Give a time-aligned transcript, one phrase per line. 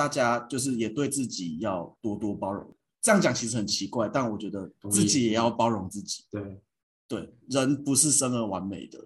[0.00, 2.74] 大家就是也对自己要多多包容。
[3.02, 6.24] 这样讲其实很奇怪，但我觉得自己也要包容自己。
[6.30, 6.62] 对，
[7.06, 8.98] 对，人不是生而完美的。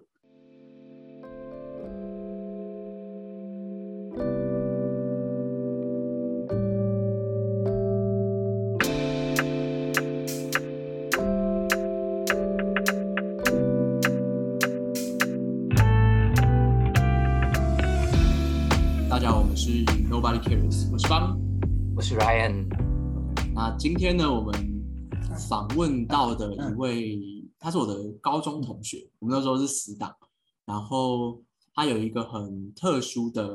[20.47, 21.35] 我是邦。
[21.95, 22.67] 我是 Ryan，
[23.55, 24.53] 那今天呢，我们
[25.49, 27.19] 访问到的一位，
[27.57, 30.15] 他是我的高中同学，我们那时候是死党，
[30.63, 31.41] 然后
[31.73, 33.49] 他有一个很特殊的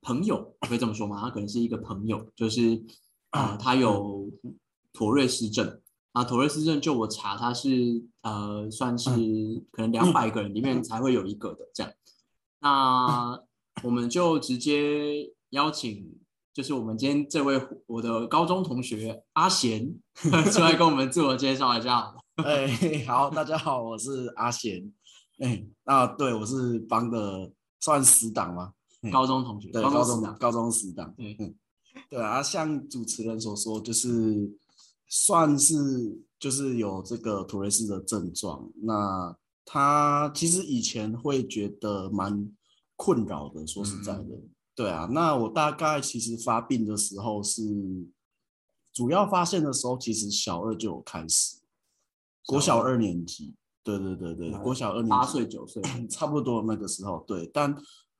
[0.00, 1.20] 朋友，可以这么说吗？
[1.20, 2.82] 他可能是一个朋友，就是
[3.28, 4.30] 啊、呃他有
[4.94, 5.78] 妥瑞氏症。
[6.12, 9.10] 啊，妥瑞氏症，就我查，他是呃，算是
[9.72, 11.92] 可能两百个人里面才会有一个的这样。
[12.60, 13.38] 那
[13.82, 16.04] 我们就直接邀请，
[16.52, 19.88] 就是我们今天这位我的高中同学阿贤
[20.52, 22.12] 出来跟我们自我介绍一下。
[22.44, 22.66] 哎，
[23.06, 24.92] 好，大家好，我是阿贤。
[25.38, 28.72] 哎，那对我是帮的算死党吗？
[29.12, 31.14] 高中同学，对，高高中高中死党。
[31.16, 31.54] 对嗯，
[32.10, 34.52] 对啊，像主持人所说，就是
[35.06, 35.76] 算是
[36.40, 38.68] 就是有这个土瑞斯的症状。
[38.82, 42.50] 那他其实以前会觉得蛮
[42.96, 44.24] 困扰的，说实在的，
[44.74, 45.08] 对啊。
[45.10, 47.62] 那我大概其实发病的时候是
[48.92, 51.58] 主要发现的时候，其实小二就有开始，
[52.46, 53.54] 国小二年级。
[53.82, 57.76] 对对对对，国小二年级八岁九岁， 差不多那个时候，对，但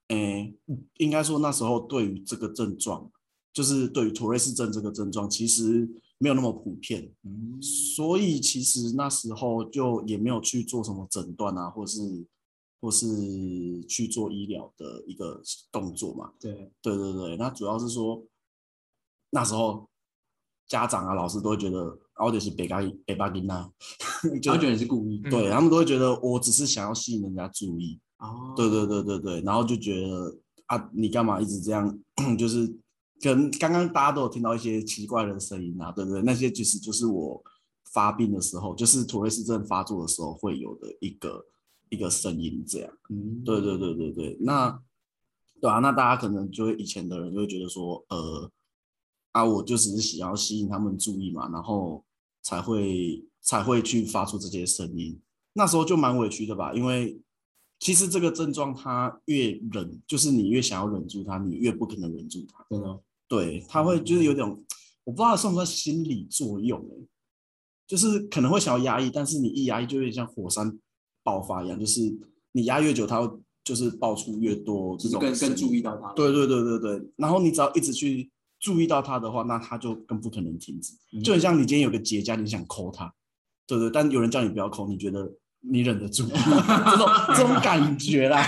[0.09, 0.55] 诶，
[0.99, 3.11] 应该说那时候对于这个症状，
[3.51, 5.89] 就是对于妥瑞氏症这个症状，其实
[6.19, 12.27] 没有那么普遍，嗯，所以其实那时候就也没有去做什么诊断啊，或是
[12.85, 13.07] 或是
[13.89, 15.41] 去做医疗的一个
[15.73, 16.31] 动作嘛。
[16.39, 18.23] 对，对对对，那主要是说
[19.31, 19.89] 那时候
[20.69, 23.71] 家长啊、老师都会觉得，奥迪是北嘎北巴金呐，
[24.43, 30.37] 就他觉得你是故意，对他们都会觉得我只是想要吸引人家注意，哦，对对对对对，然后就觉得
[30.67, 31.99] 啊，你干嘛一直这样？
[32.39, 32.71] 就是
[33.23, 36.21] 跟刚刚大家都有听到一些奇怪的声音啊，对不对？
[36.21, 37.43] 那些其实就是我
[37.95, 41.45] 发病的时候，就是妥瑞氏症发作的时候会有的一个
[41.95, 42.93] 一个声音，这样。
[43.09, 44.79] 嗯，对对对对对，那
[45.61, 48.51] 对啊，那大家可能就会以前的人就会觉得说，呃，
[49.33, 52.05] 啊，我就只是想要吸引他们注意嘛，然后
[52.43, 55.19] 才会才会去发出这些声音。
[55.55, 57.19] 那时候就蛮委屈的吧，因为
[57.79, 62.67] 其实这个症状它越忍，就是你越想要忍住它，你越不可能忍住它。
[62.71, 64.47] 真的，对，它会就是有点，
[65.05, 67.09] 我不知道算不算心理作用欸
[67.87, 70.79] 就是可能会想要压抑，但是你一压抑就有点像火山
[71.25, 72.01] 爆发一样，就是
[72.53, 78.31] 你压越久，它会就是爆出越多这种更更注意到它，对对对对对，然后你只要一直去
[78.61, 80.93] 注意到它的话，那它就更不可能停止。
[81.13, 83.13] 嗯就很像你今天有个结痂，你想抠它，
[83.67, 88.47] 对对，但有人叫你不要抠，你觉得你忍得住， 这种这种感觉啦。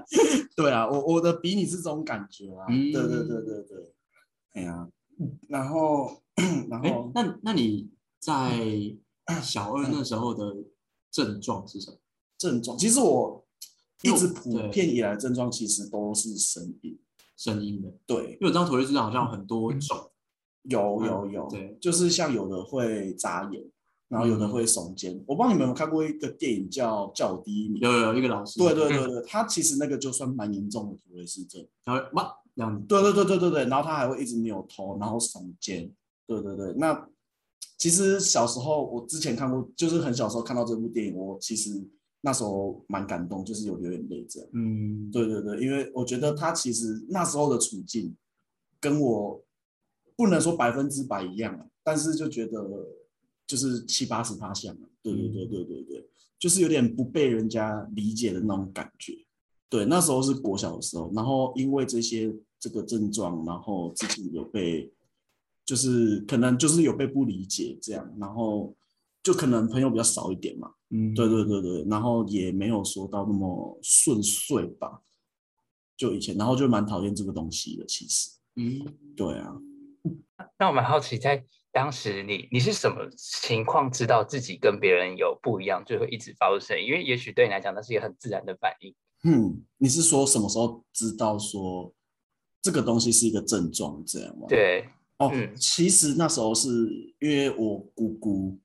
[0.56, 2.64] 对啊，我我的比你是这种感觉啊。
[2.68, 3.92] 嗯对对对对对，
[4.54, 4.88] 哎呀，
[5.48, 6.22] 然后
[6.70, 8.96] 然哎后，那那你在
[9.42, 10.54] 小二那时候的
[11.10, 11.98] 症状是什么？
[12.38, 13.44] 症状，其实我
[14.02, 16.98] 一直普遍以来症状其实都是声音。
[17.36, 20.10] 声音的，对，因为我知道妥瑞氏症好像很多种，
[20.62, 23.60] 有嗯有有，对就是像有的会眨眼，
[24.08, 25.12] 然后有的嗯会耸肩。
[25.26, 27.82] 我不知道你们有看过一个电影叫《叫我第一名》？
[27.84, 31.66] 有有有一个老师，对对对对，他其实那个就算蛮严重的妥瑞氏症。
[31.84, 35.92] 他会哇这样子，对对对对对对，然后他还会一直扭头，然后耸肩。
[36.28, 37.08] 对对对，那
[37.76, 41.84] 其实小时候我之前看过，就是很小时候看到这部电影，我其实
[42.24, 44.48] 那时候蛮感动，就是有流眼泪这样。
[44.54, 48.16] 嗯，对对对，因为我觉得他其实那时候的处境
[48.80, 49.44] 跟我
[50.16, 52.66] 不能说百分之百一样啊，但是就觉得
[53.46, 54.88] 就是七八十趴像啊。
[55.02, 56.08] 对对对对对对，
[56.38, 59.12] 就是有点不被人家理解的那种感觉。
[59.68, 64.90] 对，那时候是国小的时候，然后因为这些这个症状，然后自己有被，
[65.66, 68.74] 就是可能就是有被不理解这样，然后
[69.24, 70.70] 就可能朋友比较少一点嘛。
[70.90, 75.00] 嗯，对对对对，然后也没有说到那么顺遂吧，
[75.96, 78.86] 就以前，然后就蛮讨厌这个东西的，其实，嗯，
[79.16, 79.56] 对啊，
[80.56, 86.86] 那我蛮好奇，在当时你你是什么情况知道自己跟别人有不一样，就会一直发出声音？
[86.86, 88.94] 因为也许对你来讲，那是一个很自然的反应。
[89.24, 91.92] 嗯，你是说什么时候知道说
[92.62, 94.86] 这个东西是一个症状这样吗？，对，
[95.18, 96.68] 哦，嗯其实那时候是
[97.20, 98.58] 因为我姑姑，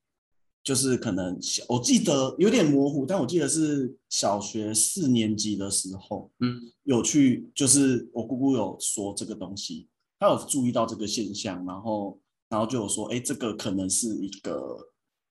[0.70, 9.88] 就是可能小，我记得有点模糊，但我记得是小学四年级的时候，嗯，有去，就是我姑姑有说这个东西，
[10.20, 14.78] 她有注意到这个现象，然后然后就有说，哎，这个可能是一个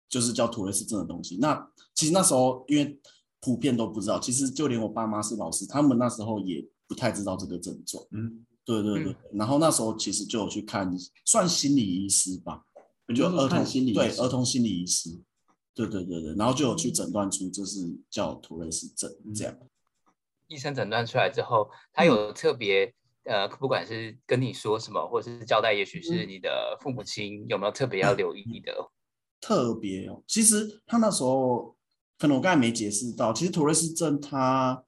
[0.08, 1.36] 就是叫图雷斯症的东西。
[1.36, 3.00] 那其实那时候因为
[3.40, 8.04] 普遍都不知道，其实就连我爸妈是老师，他们那时候也不太知道这个症状。
[8.10, 9.14] 嗯，对对对。
[9.34, 10.92] 然后那时候其实就有去看，
[11.24, 12.64] 算心理医师吧，
[13.14, 15.16] 就儿童心理对儿童心理医师。
[15.86, 17.78] 对对对对，然后就有去诊断出这是
[18.10, 19.56] 叫图雷斯症这样。
[20.48, 22.92] 医生诊断出来之后，他有特别
[23.22, 28.90] 呃，不管是跟你说什么，或者是交代，也许是你的父母亲有没有特别要留意的？
[29.40, 31.76] 特别哦，其实他那时候
[32.18, 34.82] 可能我刚才没解释到，其实图雷斯症它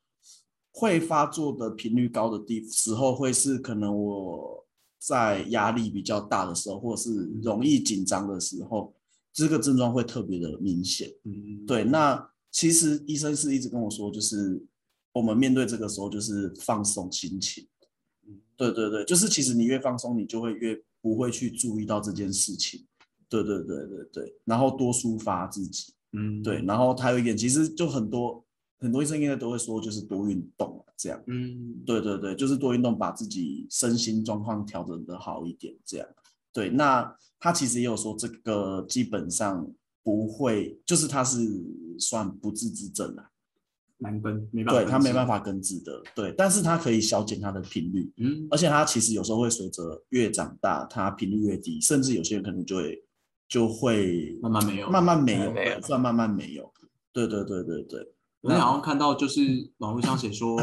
[0.72, 4.66] 会发作的频率高的地时候，会是可能我
[4.98, 7.14] 在压力比较大的时候，或者是
[7.44, 8.92] 容易紧张的时候。
[9.32, 11.84] 这个症状会特别的明显，嗯，对。
[11.84, 14.60] 那其实医生是一直跟我说，就是
[15.12, 17.66] 我们面对这个时候，就是放松心情，
[18.26, 22.84] 嗯，对对对，就是其实你越放松，你就会越不会去注意到这件事情，
[23.28, 24.34] 对对对对对。
[24.44, 26.60] 然后多抒发自己，嗯，对。
[26.62, 28.44] 然后还有一点，其实就很多
[28.80, 36.08] 很多医生应该都会说，就是多运动这样，嗯，对对对，就是多运动，把自己身心状况调整的好一点，这样。
[36.52, 39.66] 对，那他其实也有说，这个基本上
[40.02, 41.38] 不会，就是他是
[41.98, 43.30] 算不治之症啊，
[43.98, 53.04] 难根，没办法，对他没办法根治的，对，但是他可以消减他的频率，嗯，而且他其实有时候会随着越长大，他频率越低，甚至有些人可能就会
[53.48, 56.72] 就会慢慢没有，慢慢没有，算慢慢没有，
[57.12, 60.58] 对对对对对，我好像看到就是网络上写说。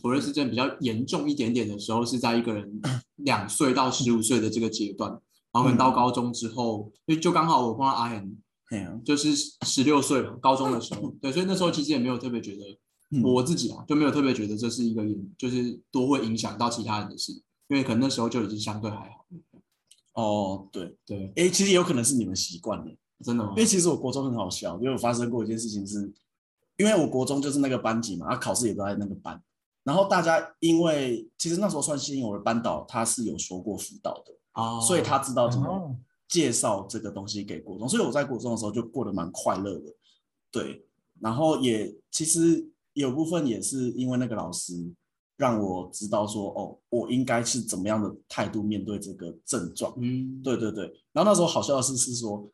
[0.00, 2.80] 妥瑞氏症比较严重一点点的时候，是在一个人
[3.16, 5.10] 两岁到十五岁的这个阶段，
[5.52, 9.34] 然后可能到高中之后，因为就刚好我碰到阿 henn，就是
[9.66, 15.02] 十六岁了，高中的时候，对，所以那时候其实也没有特别觉得，我自己啊就没有特别觉得这是一个
[15.36, 17.32] 就是多会影响到其他人的事，
[17.68, 19.26] 因为可能那时候就已经相对还好。
[20.14, 22.84] 哦，对对，哎，其实有可能是你们习惯了，
[23.24, 23.50] 真的吗？
[23.50, 26.12] 因为其实我国中很好笑，因为我发生过一件事情是，
[26.76, 29.42] 因为我国中就是那个班级嘛，啊，考试也都在那个班。
[29.84, 35.96] 然后大家因为其实那时候算幸运，我的班导他是有说过辅导的啊，所以他知道怎么
[36.28, 39.94] 介绍这个东西给国中，所以我在国中的时候就过得蛮快乐的，
[40.50, 40.86] 对。
[41.20, 44.72] 然后也其实有部分也是因为那个老师
[45.36, 50.84] 让我知道说，哦，我应该是怎么样的态度面对这个症状，嗯，对对对。
[51.12, 52.50] 然后那时候好笑的是是说，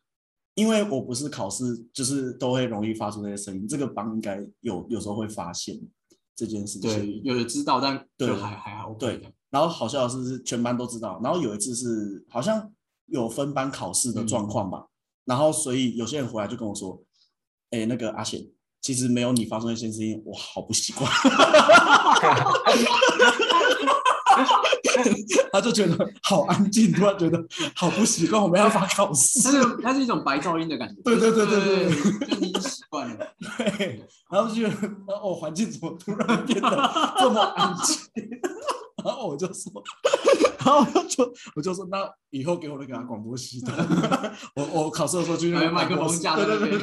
[0.54, 5.78] 因为我不是考试就是都会容易发出那些声音，这个帮应该有有时候会发现。
[6.38, 8.94] 这件事情对，有的知道，但就还还好。
[8.94, 9.20] 对，
[9.50, 11.20] 然后好笑的是，全班都知道。
[11.20, 12.70] 然后有一次是好像
[13.06, 14.87] 有分班考试的状况吧，
[15.25, 17.02] 然后所以有些人回来就跟我说
[17.70, 18.40] ：“哎，那个阿贤，
[18.81, 21.11] 其实没有你发生那些事情，我好不习惯。”
[25.52, 29.42] 他就觉得好安静，突然觉得好不习惯，我们要发考试。
[29.42, 31.00] 它是它是一种白噪音的感觉。
[31.02, 33.26] 对对对对对，就你习惯了。
[33.58, 34.74] 对，然后就觉得
[35.06, 37.96] 哦，环境怎么突然变得这么安静？
[39.04, 39.72] 然后我就说，
[40.58, 41.98] 然后就我就说，那
[42.30, 43.72] 以后给我那个广播系统，
[44.56, 46.78] 我我考试的时候就用麦克风架在那边，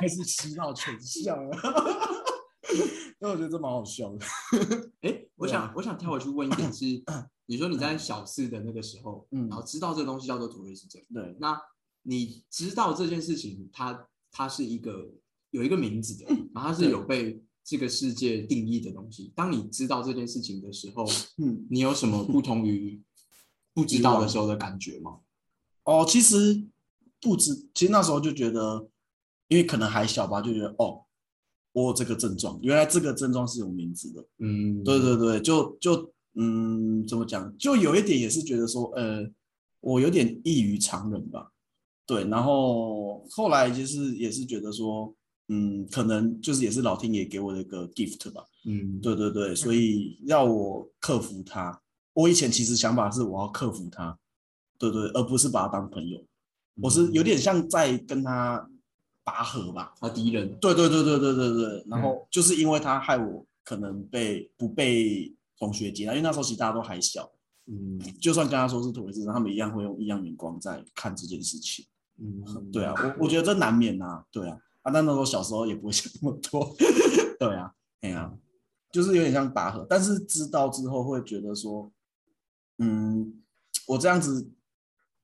[0.00, 1.56] 开始洗脑全校了。
[3.20, 4.26] 那我觉得这蛮好笑的。
[5.02, 6.84] 哎，我想我想跳回去问一点是，
[7.44, 11.60] 你说你在小四的那个时候，嗯，然后知道这个东西叫做图瑞氏症，对，那
[12.02, 15.12] 你知道这件事情，它它是一个
[15.50, 19.32] 有一个名字的，然后它是有被这个世界定义的东西。
[19.36, 21.04] 当你知道这件事情的时候，
[21.36, 23.02] 嗯，你有什么不同于
[23.74, 25.20] 不知道的时候的感觉吗？
[25.84, 26.66] 哦，其实
[27.20, 28.88] 不知，其实那时候就觉得，
[29.48, 31.04] 因为可能还小吧，就觉得哦。
[31.74, 34.24] 我有这个症状，原来这个症状是有名字的。
[34.38, 37.52] 嗯，对对对，就就嗯，怎么讲？
[37.58, 39.28] 就有一点也是觉得说，呃，
[39.80, 41.50] 我有点异于常人吧。
[42.06, 45.12] 对，然后后来就是也是觉得说，
[45.48, 48.44] 嗯，可能就是也是老天爷给我的一个 gift 吧。
[48.66, 51.76] 嗯，对对对，所以要我克服它。
[52.12, 54.16] 我以前其实想法是我要克服它，
[54.78, 56.24] 对对，而不是把它当朋友。
[56.80, 58.70] 我是有点像在跟他。
[59.24, 60.54] 拔河吧，他敌人。
[60.60, 61.84] 对对对对对对对。
[61.88, 67.30] 然后就是因为他害我可能被不被同学接纳，因为那时候其实大家都还小，
[67.66, 71.84] 嗯，就算跟他说是土卫士，他们一样会用异样眼光在看这件事情。
[72.18, 76.76] 嗯， 对啊，我我觉得这难免啊，对啊，啊，但那时候小时候也不会 想那么多，
[77.40, 78.30] 对啊，哎呀，
[78.92, 81.90] 就是有点像拔河，但是知道之后会觉得说，
[82.78, 83.42] 嗯，
[83.86, 84.50] 我这样子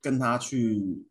[0.00, 1.04] 跟他去。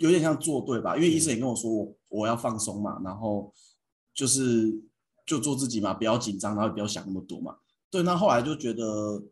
[0.00, 0.96] 有点像做对吧？
[0.96, 3.52] 因为医生也跟我说，我我要放松嘛，然后
[4.14, 4.82] 就是
[5.26, 7.56] 就做自己嘛，不要紧张，然后不要想那么多嘛。
[7.90, 9.22] 对，那后来就觉得，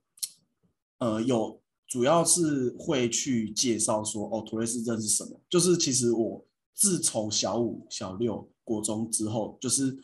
[0.98, 5.40] 呃，有主要是会去介绍说，哦，妥瑞氏症是什么？
[5.48, 6.44] 就是其实我
[6.74, 9.96] 自从小五、小六、国中之后，就是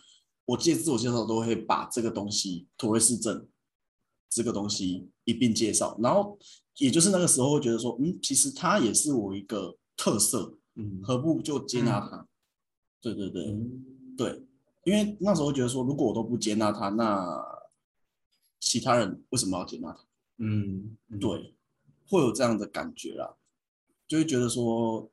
[0.46, 3.46] 我介自我介绍都会把这个东西妥瑞氏症
[4.30, 6.38] 这个东西一并介绍，然后
[6.78, 11.00] 也就是那个时候会觉得说，嗯，其实它也是我一个特色，嗯。
[11.02, 12.26] 何不就接纳他？
[13.00, 13.84] 对对对、嗯。
[14.16, 14.46] 对，
[14.84, 17.42] 因为那时候觉得说，如果我都不接纳他，那
[18.60, 20.04] 其他人为什么要接纳他？
[20.38, 21.54] 嗯，嗯，对，
[22.08, 23.34] 会有这样的感觉啦，
[24.06, 25.10] 就会觉得说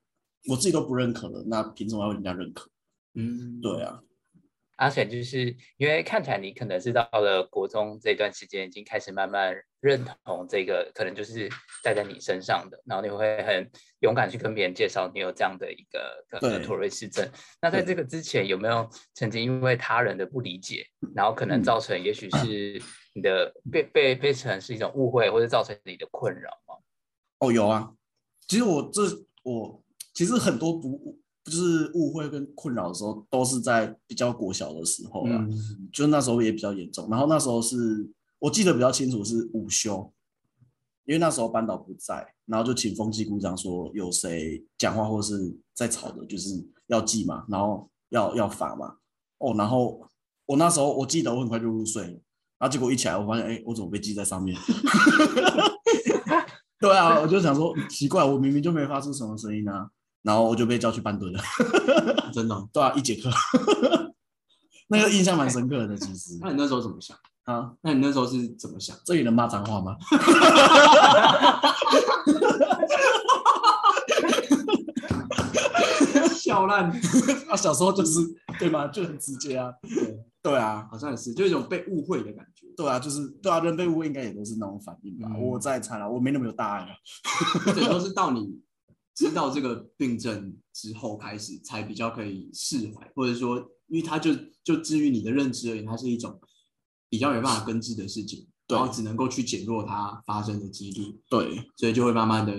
[0.48, 2.70] 我自己都不认可了，那凭什么要人家认可？
[3.14, 4.04] 嗯，对啊，
[4.82, 11.48] 而且就是因为看起来你可能是到了国中这段时间，已经开始慢慢认同这个，可能就是
[11.84, 13.70] 带在你身上的，然后你会很
[14.00, 17.30] 勇敢去跟别人介绍你有这样的一个可能对妥瑞氏症。
[17.62, 20.84] 那在这个之前，有没有曾经因为他人的不理解，
[21.16, 22.82] 然后可能嗯造成也许是
[23.14, 26.76] 你的被被被成是一种误会，或者造成你的困扰吗？
[27.38, 27.94] 哦有啊，
[28.48, 29.04] 其实我这
[29.44, 37.10] 我其实很多不就是误会跟困扰的时候，都是在比较国小的时候啦，嗯，就那时候也比较严重。
[37.10, 40.12] 然后那时候是我记得比较清楚是午休，
[41.06, 46.50] 因为那时候班导不在，然后就请风纪股长说有谁讲话或是在吵的，就是
[46.88, 48.96] 要记嘛，然后要要罚嘛。
[49.40, 50.00] 哦，然后
[50.46, 52.10] 我那时候我记得我很快就入睡了，
[52.60, 54.56] 然后结果一起来我发现，哎，我怎么被记在上面？
[56.80, 59.90] 对啊，我就想说奇怪，我明明就没发出什么声音啊，
[60.24, 61.40] 然后我就被叫去班队了。
[62.34, 62.68] 真的哦。
[62.74, 63.30] 对啊，一节课，
[64.90, 65.98] 那个印象蛮深刻的。
[65.98, 67.18] 其实那你那时候怎么想？
[67.46, 68.96] 啊，那你那时候是怎么想？
[69.06, 69.96] 这里能骂脏话吗？
[76.36, 76.90] 笑烂，
[77.50, 78.20] 啊，小时候就是
[78.60, 78.88] 对吗？
[78.88, 79.72] 就很直接啊。
[79.82, 82.68] 对，对啊，好像也是，就一种被误会的感觉。
[82.75, 85.30] 对啊，就是对啊，人被误会应该也都是那种反应吧。
[85.34, 86.90] 嗯我在猜了，我没那么有大爱啊。
[87.74, 88.60] 这都是到你
[89.22, 94.32] 知道这个病症之后开始，才比较可以释怀，或者说，因为它就
[94.63, 96.40] 就至于你的认知而言，它是一种
[97.08, 102.51] 比较没办法根治的事情，然后只能够去减弱它发生的几率，对所以就会慢慢的，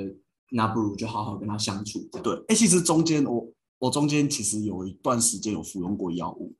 [0.50, 2.08] 那不如就好好跟他相处。
[2.22, 6.54] 对，哎、其实中间我我中间其实有一段时间有服用过药物，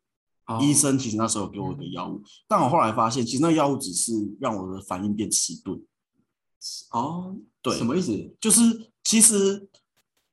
[0.47, 5.81] 哦医生其实那时候有给我一个药物，但我后来发现，其实那药物只是让我的反应变迟钝。
[6.93, 8.13] 哦，对什么意思？
[8.41, 9.69] 就是其实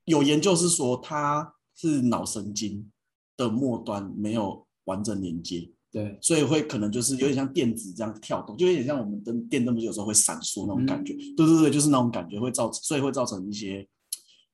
[0.09, 2.91] 有研究是说，它是脑神经
[3.37, 13.87] 的末端没有完整连接，对，所以会可能就是有点像电子这样跳动，就有点像我们灯电灯不是有时候会闪烁那种感觉，对对对，就是那种感觉会造成，所以会造成一些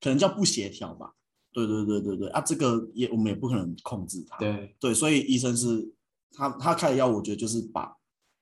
[0.02, 1.14] 可能叫不协调吧。
[1.52, 4.38] 对对对对对啊，这个也我们也不可能控制它。
[4.38, 5.90] 对，对，所以医生是
[6.34, 7.96] 他他开的药，我觉得就是把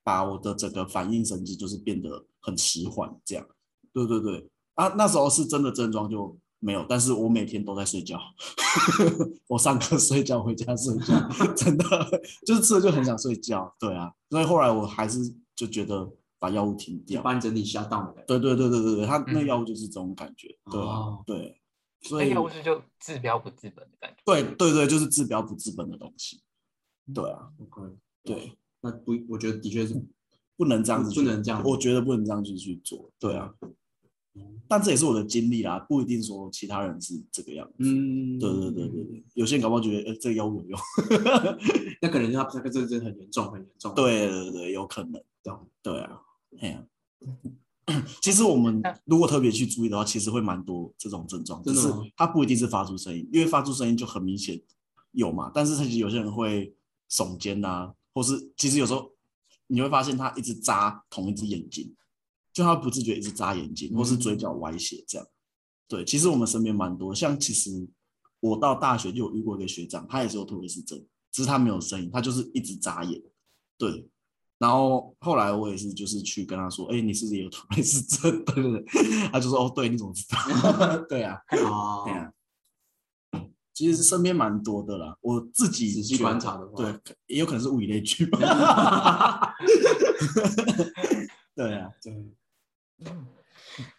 [0.03, 3.48] 把我的整个反应神经就是变得很迟缓，这样。
[3.93, 8.17] 对对对，啊，那时候是真的症状就没有，但是我每天都在睡觉，
[9.48, 11.13] 我上课睡觉，回家睡觉，
[11.55, 11.86] 真的
[12.46, 13.75] 就是吃了就很想睡觉。
[13.77, 15.20] 对啊，所以后来我还是
[15.55, 17.20] 就觉得把药物停掉。
[17.20, 18.27] 就把你整体下档的感觉。
[18.27, 20.48] 对对对对对对，他那嗯药物就是这种感觉。
[20.72, 21.62] 对啊、哦对，
[22.01, 24.17] 所以药物是就治标不治本的感觉。
[24.25, 26.41] 对对对，就是治标不治本的东西。
[27.13, 27.93] 对啊，OK，
[28.24, 28.58] 对。
[28.79, 30.01] 那不，我觉得的确是
[30.55, 33.10] 不能这样子去，不能这样我觉得不能这样子去做。
[33.20, 33.53] 对啊，
[34.68, 37.75] 但这也是我的经历啦，不一定说其他人是这个样子。
[37.80, 40.80] 嗯，对对对对对，有些人搞不好觉得，哎、这个药物有用。
[42.02, 43.94] 那可能他这个这个真的很严重，很严重。
[43.94, 45.22] 对对对，有可能。
[45.44, 46.22] 懂对啊，
[46.62, 46.84] 哎呀、
[48.22, 54.60] 其实我们如果特别去注意的话，其实会蛮多这种症状，就是真的吗它不一定是发出声音，因为发出声音就很明显
[55.12, 55.52] 有嘛。
[55.54, 56.74] 但是其实有些人会
[57.12, 59.12] 耸肩呐，或是其实有时候
[59.68, 61.94] 你会发现他一直扎同一只眼睛，
[62.53, 65.27] 就他不自觉一直眨眼睛，或是嘴角歪斜这样。
[65.88, 67.88] 对，其实我们身边蛮多，像其实
[68.39, 73.22] 我到大学就有遇过一个学长，他也是有托雷斯症，只是他没有声音，他就是一直眨眼。
[73.77, 74.07] 对，
[74.60, 78.45] 然后后来我也是就是去跟他说，哎、你是不是也有托雷斯症？
[78.45, 78.86] 对对对，
[79.31, 80.38] 他就说，哦，对，你怎么知道？
[81.10, 82.31] 对啊，哦对，啊。
[83.74, 88.38] 其实身边蛮多的啦，我自己仔细观察的话对，也有可能是物以类聚吧。
[91.55, 92.13] 对啊，对，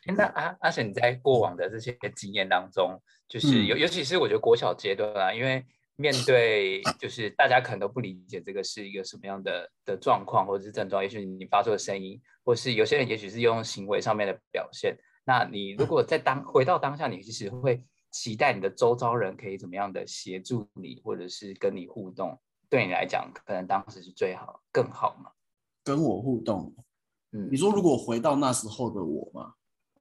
[0.06, 5.64] 诶那阿阿沈，你在过往的这些经验当中，就是嗯尤、尤其是我觉得国小阶段啊，因为
[5.96, 14.96] 面对 就是大家可能都不理解这个是一个什么样的的状况或者是症状，也许你发出的声音，或是有些人也许是用行为上面的表现。
[15.24, 25.32] 那你如果在当回到当下，你其实会期待你的周遭人可以怎么样的协助你，或者是跟你互动，对你来讲，可能当时是最好更好嘛？
[25.82, 26.74] 跟我互动，
[27.34, 29.54] 嗯你，说如果回到那时候的我嘛，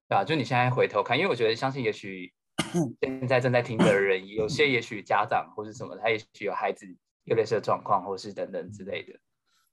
[0.08, 2.32] 对啊，就你现在回头看，因为我觉得相信，也许
[3.02, 6.86] 现在正在听的人，有些也许家长或是什么，他也许有孩子
[7.24, 9.20] 有类似的状况，或是等等之类的，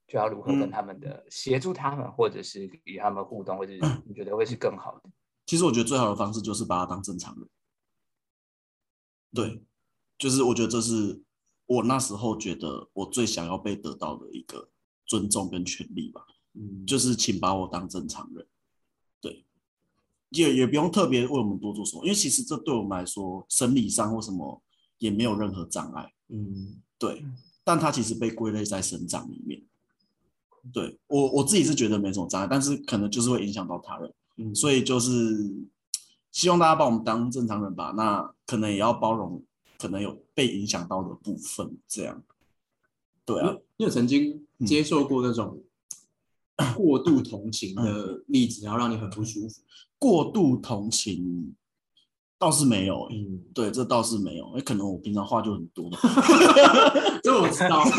[0.07, 3.73] 就要如何跟他们的协助他们，或者是与他们互动，或者
[4.05, 5.11] 你觉得会是更好的？
[5.45, 7.47] 其实我觉得最好的方式就是把他当正常人。
[9.33, 9.63] 对，
[10.17, 11.21] 就是我觉得这是
[11.67, 14.69] 我那时候觉得我最想要被得到的一个
[15.05, 16.25] 尊重跟权利吧。
[16.53, 18.45] 嗯，就是请把我当正常人。
[19.19, 19.45] 对，
[20.29, 24.61] 也也不用特别为我们多做什么，因为其实这对我们来说，生理上或什么
[24.97, 26.13] 也没有任何障碍。
[26.29, 27.23] 嗯，对，
[27.63, 29.61] 但它其实被归类在生长里面。
[30.71, 34.13] 对我我自己是觉得没什么障碍，但是可能就是会影响到他人。
[34.37, 35.51] 嗯，所以就是
[36.31, 39.43] 希望大家把我们当正常人吧，那可能也要包容
[39.79, 42.23] 可能有被影响到的部分，这样。
[43.25, 45.63] 对啊，你有曾经接受过那种
[46.75, 49.61] 过度同情的例子，然后让你很不舒服？
[49.99, 51.55] 过度同情
[52.39, 55.89] 倒是没有、欸，嗯，对，这倒是没有，哎，可能我平常话就很多，
[57.23, 57.83] 这我知道。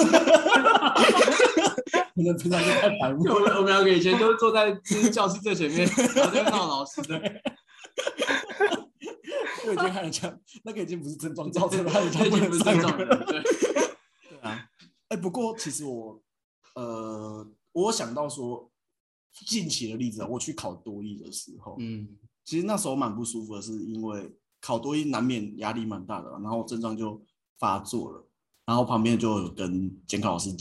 [2.15, 4.71] 可能平常就太白目我们我们两个以前都坐在
[5.11, 7.19] 教室最前面，然后在闹老师的，
[9.67, 14.69] 我已经看人家那个已经不是症状造成的，他已已经不是这种上课人，对，对啊，
[15.09, 16.21] 哎，不过其实我
[16.75, 18.71] 呃，我想到说
[19.47, 22.09] 近期的例子啊，我去考多艺的时候，嗯。
[22.45, 27.23] 其实那时候蛮不舒服的，是因为考多艺难免压力蛮大的，然后症状就
[27.59, 28.29] 发作了，
[28.67, 30.55] 然后旁边就有跟监考老师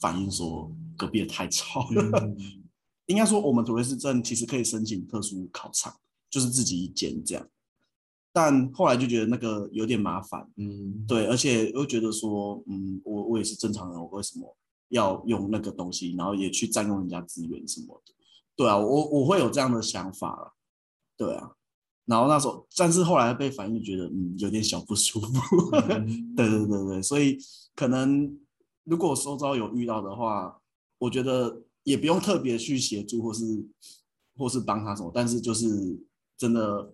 [0.00, 2.20] 反映说隔壁的太吵了。
[2.22, 2.36] 嗯。
[3.06, 5.96] 应该说我们土雷斯镇其实可以申请特殊考场，
[6.28, 7.48] 就是自己一间这样，
[8.34, 14.54] 但后来就觉得那个有点麻烦，嗯，对，而且又觉得说，嗯，我我也是正常人，我为什么
[14.88, 18.12] 要用那个东西，然后也去占用人家资源什么的？
[18.56, 20.52] 对啊，我我会有这样的想法了，
[21.16, 21.52] 对啊。
[22.06, 25.76] 然后那时候，但是后来被反映，觉得嗯有点小不舒服。
[25.90, 27.38] 嗯 对对对对，所以
[27.74, 28.38] 可能
[28.84, 30.58] 如果收招有遇到的话，
[30.98, 33.44] 我觉得也不用特别去协助或是
[34.36, 36.00] 或是帮他什么，但是就是
[36.36, 36.90] 真的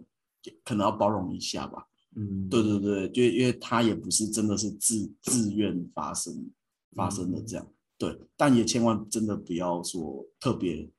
[0.64, 1.86] 可能要包容一下吧。
[2.16, 6.50] 嗯，对对对，就因为他也不是真的是自自愿发生
[6.92, 7.66] 发生的这样，
[7.96, 10.90] 对，但也千万真的不要说特别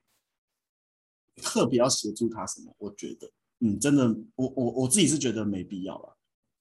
[1.42, 3.30] 特别要协助他什么，我觉得，
[3.60, 6.16] 嗯，真的，我我我自己是觉得没必要了，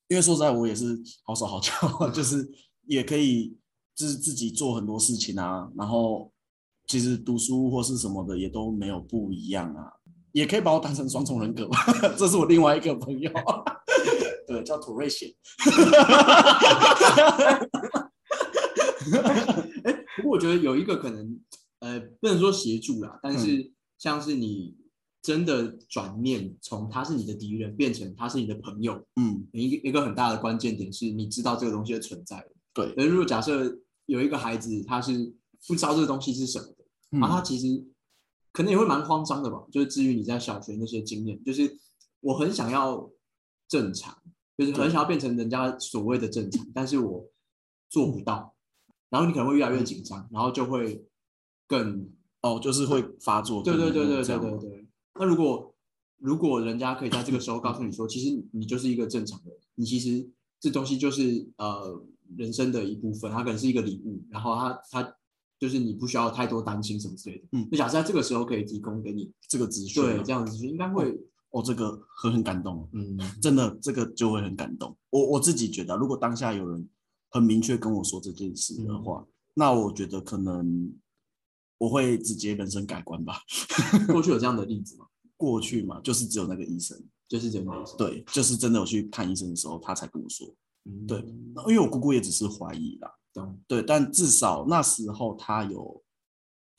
[0.10, 1.72] 因为说实在，我也是好手好脚，
[2.12, 2.50] 就是
[2.86, 3.58] 也可以
[3.96, 6.32] 就是自己做很多事情啊，然后
[6.88, 9.92] 其实读书或是什么的也都没有不一样啊，
[10.34, 11.78] 也可以把我当成双重人格吧，
[12.20, 13.32] 这是我另外一个朋友。
[14.48, 15.28] 对，叫土瑞贤。
[20.26, 21.40] 哎，不过我觉得有一个可能，
[21.80, 24.76] 呃，不能说协助啦，但是像是你
[25.22, 32.46] 真的转念从他是你的敌人变成他是你的朋友，嗯，一个一个很大的关键点是你知道这个东西的存在。
[32.74, 35.34] 对，而如果假设有一个孩子他是
[35.68, 37.86] 不知道这个东西是什么的，嗯然后他其实
[38.52, 39.64] 可能也会蛮慌张的吧。
[39.72, 41.78] 就是至于你在小学那些经验，就是
[42.22, 43.10] 我很想要
[43.68, 44.16] 正常，
[44.58, 47.28] 就是很想要变成人家所谓的正常，但是我
[47.90, 48.55] 做不到，
[49.10, 51.06] 然后你可能会越来越紧张，然后就会
[51.68, 52.10] 更
[52.42, 53.64] 哦，就是会发作。
[53.64, 54.88] 对对对对对对对。
[55.20, 55.74] 那如果
[56.18, 60.28] 如果人家可以在这个时候告诉你说，其实你就是一个正常人，你其实
[60.60, 62.02] 这东西就是呃
[62.38, 65.16] 人生的一部分，它可能是一个礼物，然后它它
[65.60, 67.44] 就是你不需要太多担心什么之类的。
[67.52, 71.18] 嗯就假设在这个时候可以提供给你，这个资讯啊，对这样子应该会
[71.52, 74.96] 哦，这个很很感动，嗯真的，这个就会很感动。
[75.10, 76.88] 我我自己觉得，如果当下有人
[77.36, 80.90] 很明确跟我说这件事的话，那我觉得可能
[81.78, 83.42] 我会直接人生改观吧。
[84.08, 85.06] 过去有这样的例子吗？
[85.36, 87.94] 过去嘛，就是只有那个医生，就是这样子。
[87.98, 90.48] 对，就是真的有去看医生的时候，他才跟我说。
[90.88, 91.20] 嗯对
[91.54, 96.02] 那因为我姑姑也只是怀疑啦，懂对，但至少那时候他有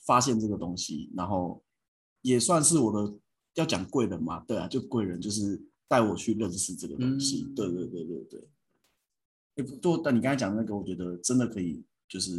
[0.07, 1.62] 发现这个东西，然后
[2.23, 3.14] 也算是我的
[3.57, 8.49] 要讲贵人嘛，对啊，就贵人就是带我去认识这个东西，嗯对对对对对。
[9.57, 12.33] 也不多，但你刚才讲的那个，我觉得真的可以，就是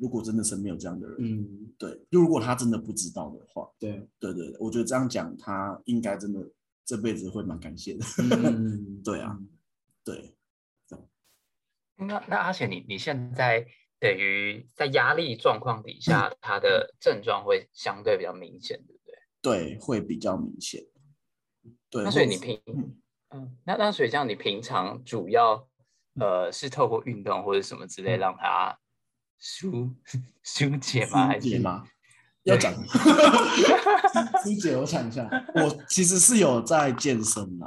[0.00, 6.50] 如果真的身边有这样的人，嗯，对，就如果他真的不知道的话，对，对对，我觉得这样讲他应该真的
[6.84, 9.38] 这辈子会蛮感谢的，嗯 对啊，
[10.02, 10.34] 对。
[11.96, 13.64] 那那阿且，你你现在
[14.00, 19.14] 等于在压力状况底下，他的症状会相对比较明显，对不对？
[19.40, 20.82] 对，会比较明显。
[21.90, 22.96] 对，那所以你平嗯
[23.30, 25.68] 嗯，那那所以这样，你平常主要
[26.20, 28.78] 呃是透过运动或者什么之类嗯让他
[29.38, 29.90] 疏
[30.42, 31.26] 疏解吗？
[31.26, 31.84] 还是解吗？
[32.44, 32.74] 要讲，
[34.42, 37.66] 疏解，我想一下，我其实是有在健身的，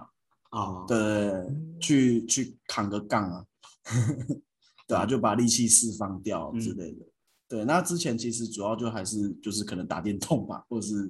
[0.50, 1.32] 啊，对，
[1.80, 3.46] 去去扛个杠啊，
[4.86, 7.06] 对啊，就把力气释放掉之类的。
[7.48, 11.10] 对，那之前其实主要就还是就是可能打电动吧，或者是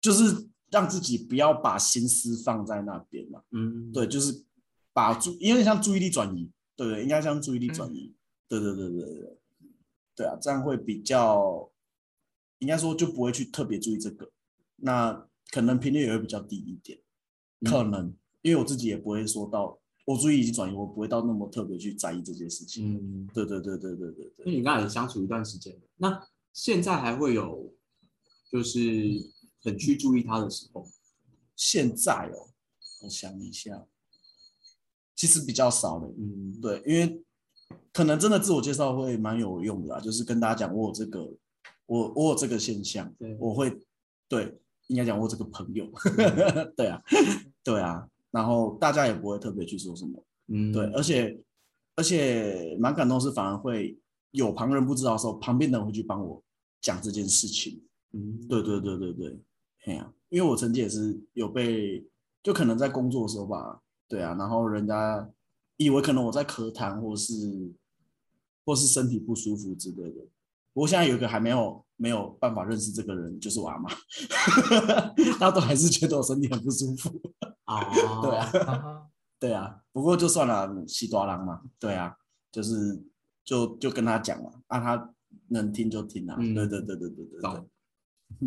[0.00, 3.40] 就是让自己不要把心思放在那边嘛。
[3.52, 4.44] 嗯，对，就是
[4.92, 7.02] 把注，因为像注意力转移，对不对？
[7.02, 8.14] 应该将注意力转移，
[8.48, 9.38] 对对对对对，
[10.14, 11.70] 对啊，这样会比较，
[12.58, 14.30] 应该说就不会去特别注意这个，
[14.76, 16.98] 那可能频率也会比较低一点，
[17.62, 22.94] 可能，因为我自己也不会说到，我注意力转移，我不会到那么特别去在意这件事情。
[22.94, 24.46] 嗯，对对对对对对对。
[24.46, 27.74] 因为你刚才也相处一段时间了，那现在还会有
[28.50, 28.80] 就是
[29.62, 30.86] 很去注意他的时候，
[31.56, 32.48] 现在哦，
[33.02, 33.86] 我想一下，
[35.16, 36.06] 其实比较少的。
[36.18, 37.20] 嗯，对，因为
[37.92, 41.28] 可能真的自我介绍会蛮有用的啦，就是跟大家讲我有这个，
[41.86, 43.76] 我我有这个现象对，我会
[44.28, 44.56] 对，
[44.88, 45.90] 应该讲我有这个朋友，
[46.76, 47.02] 对啊，
[47.64, 51.40] 对啊，然后大家也不会特别去说什么，嗯，对，而且
[51.96, 53.98] 而且蛮感动是反而会
[54.32, 56.42] 有旁人不知道的时候，旁边的人会去帮我
[56.82, 59.38] 讲这件事情，嗯，对对对对对，
[59.86, 62.06] 哎呀、因为我曾经也是有被，
[62.42, 65.28] 就可能在工作的时候吧，对啊，然后人家
[65.76, 67.72] 以为可能我在咳痰，或是
[68.64, 70.20] 或是身体不舒服之类的。
[70.72, 73.90] 不过现在有一个还没有没有办法认识这个人，就是我阿妈，
[75.40, 77.10] 他都还是觉得我身体很不舒服。
[77.64, 77.82] 啊，
[78.22, 79.02] 对啊，啊
[79.40, 82.14] 对啊，不过就算了，西多郎嘛，对啊，
[82.52, 83.02] 就是
[83.44, 85.14] 就就跟他讲嘛，啊，他
[85.48, 87.64] 能听就听啊，嗯对对对对对对对，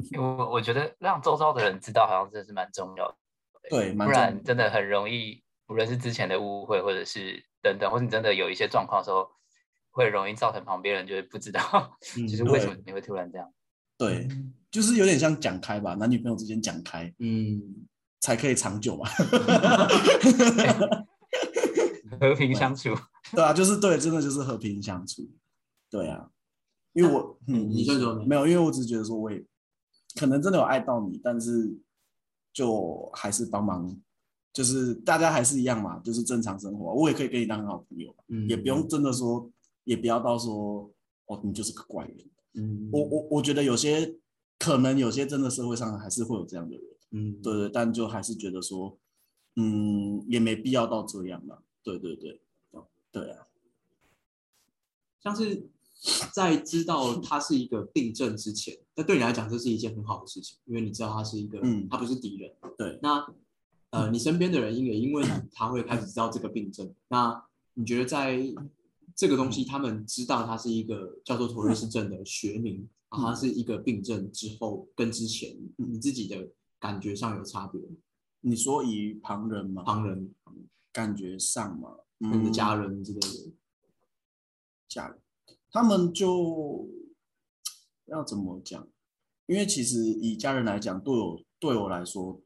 [0.12, 3.16] 因为我我觉得让周遭的人知道，好像真的是蛮重要的，
[3.70, 9.30] 对，蛮不然真的很容易，无论是之前的误会，或者是等等，或者你真的有一些状况的时候，
[9.92, 13.48] 会容易造成旁边人就是不知道，嗯就是为什么你会突然这样。
[13.98, 14.28] 对，
[14.72, 17.62] 就是有点像讲开吧，男女朋友之间讲开嗯，
[18.20, 19.08] 才可以长久嘛。
[22.20, 22.90] 和平相处，
[23.32, 25.22] 对啊，就是对，真的就是和平相处。
[25.90, 26.30] 对啊，
[26.94, 29.42] 因为我嗯，你先说没有，因为我只是觉得说，我也
[30.16, 31.78] 可能真的有爱到你，但是
[32.52, 33.96] 就还是帮忙，
[34.52, 39.50] 就是大家还是一样嘛，就是正常生活，我也可以跟你当很好朋友，嗯也不用真的说，
[39.84, 40.92] 也不要到说
[41.28, 42.18] 哦，你就是个怪人。
[42.56, 44.16] 嗯，我我我觉得有些
[44.58, 46.84] 可能有些真的社会上还是会有这样的人。
[47.12, 48.98] 嗯，对对，但就还是觉得说，
[49.56, 51.64] 嗯，也没必要到这样了。
[51.84, 52.42] 对对对，
[53.12, 53.48] 对啊，
[55.22, 55.70] 像是
[56.34, 62.52] 在知道他是一个病症之前，那对你来讲这是一件很好的事情，因为你知道他是一个，嗯他不是敌人。
[62.78, 63.26] 对，那
[63.92, 66.94] 呃，你身边的人因为因为你，他会开始知道这个病症。
[67.08, 68.40] 那你觉得在
[69.16, 76.48] 这个东西，他们知道它是一个叫做妥瑞氏症的学名，啊，它是一个病症之后跟之前你自己的
[76.80, 77.82] 感觉上有差别？
[78.42, 80.34] 你说以旁人嘛，旁人、
[80.94, 83.52] 感觉上嘛，你的嗯，家人之类的，
[84.88, 85.20] 家人，
[85.72, 86.88] 他们就
[88.06, 88.88] 要怎么讲？
[89.48, 92.40] 因为其实以家人来讲，对我对我来说，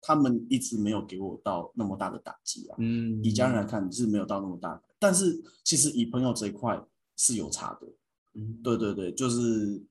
[0.00, 2.76] 他们一直没有给我到那么大的打击啊。
[2.78, 3.22] 嗯。
[3.22, 6.82] 以家人来看是没有到那么大的，但是其实以朋友这一块
[7.16, 7.86] 是有差的。
[8.34, 8.60] 嗯。
[8.62, 9.84] 对对对，就是，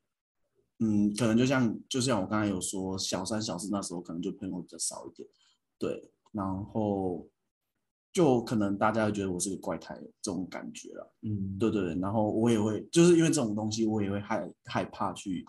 [0.80, 5.28] 嗯，可能就像就像我刚才有说，小三小四那时候可能就朋友比较少一点，
[5.78, 7.28] 对，然后
[8.14, 15.46] 就可能大家会觉得我是个怪胎这种感觉了，嗯，对对对，然后我也会就是因为这种东西，我也会害害怕去，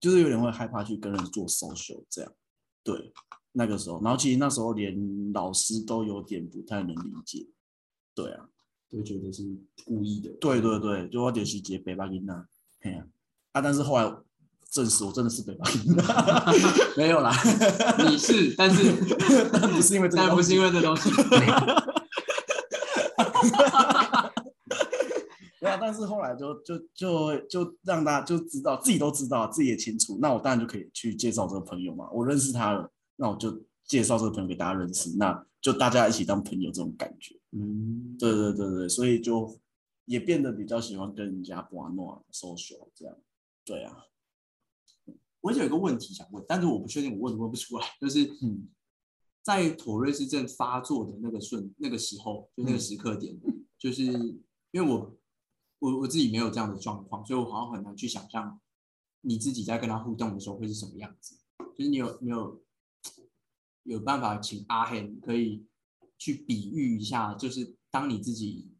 [0.00, 2.32] 就是有点会害怕去跟人做 social 这样，
[2.84, 3.12] 对，
[3.52, 7.46] 那个时候，然后其实那时候连老师都有点不太能理解，
[8.14, 8.46] 对啊，
[8.90, 9.42] 就觉得是
[9.84, 10.30] 故意的。
[10.40, 12.44] 对对对，就我就是接北巴音呐，
[12.80, 13.04] 嘿呀、
[13.52, 14.14] 啊，但是后来
[14.70, 15.96] 证实我真的是北巴音，
[16.96, 17.32] 没有啦，
[18.06, 18.92] 你是，但是
[19.52, 21.10] 但不是因为这个但不是因为这东西。
[25.76, 37.38] 但是后来就就就就让大家就知道自己都知道，自己也清楚，那我当然就可以去介绍这个朋友嘛，我认识他了，那我就介绍这个朋友给大家认识，那就大家一起当朋友这种感觉。
[37.52, 39.58] 嗯，对对对对，所以就
[40.06, 43.16] 也变得比较喜欢跟人家玩闹 social 这样。
[43.64, 44.04] 对啊，
[45.40, 48.68] 我有一个问题想问，但是我不确定我问问不出来，就是嗯
[49.42, 53.38] 在妥瑞氏症发作的那个瞬那个时候，就那个时刻点，
[53.78, 54.02] 就是
[54.70, 55.14] 因为我
[55.84, 58.58] 我我自己没有这样的状况，所以我好像很难去想象
[59.20, 61.36] 你自己在跟他互动的时候会是什么样子。
[61.76, 62.62] 就是你有你有
[63.82, 65.66] 有办法请阿黑可以
[66.16, 68.72] 去比喻一下，就是当你自己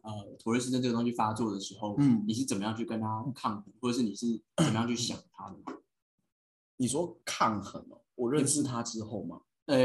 [0.00, 5.58] 呃妥瑞氏症这个东西发作的时候，嗯你是怎么样去跟他抗衡，或者是你是怎么样去想他的？
[6.78, 9.76] 你说抗衡哦，我认识他之后嘛，呃，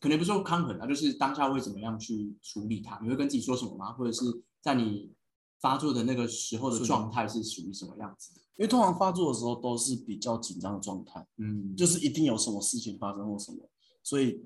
[0.00, 2.98] 可能不是说抗衡啊，就是当下会怎么样去处理他？
[3.00, 3.92] 你会跟自己说什么吗？
[3.92, 4.24] 或者是
[4.60, 5.12] 在你
[5.60, 8.40] 发作的那个时候的状态是属于什么样子的？
[8.56, 13.58] 因为通常发作的时候都是比较紧张的状态，嗯，就是一定有什么事情发生或什么，
[14.02, 14.42] 所以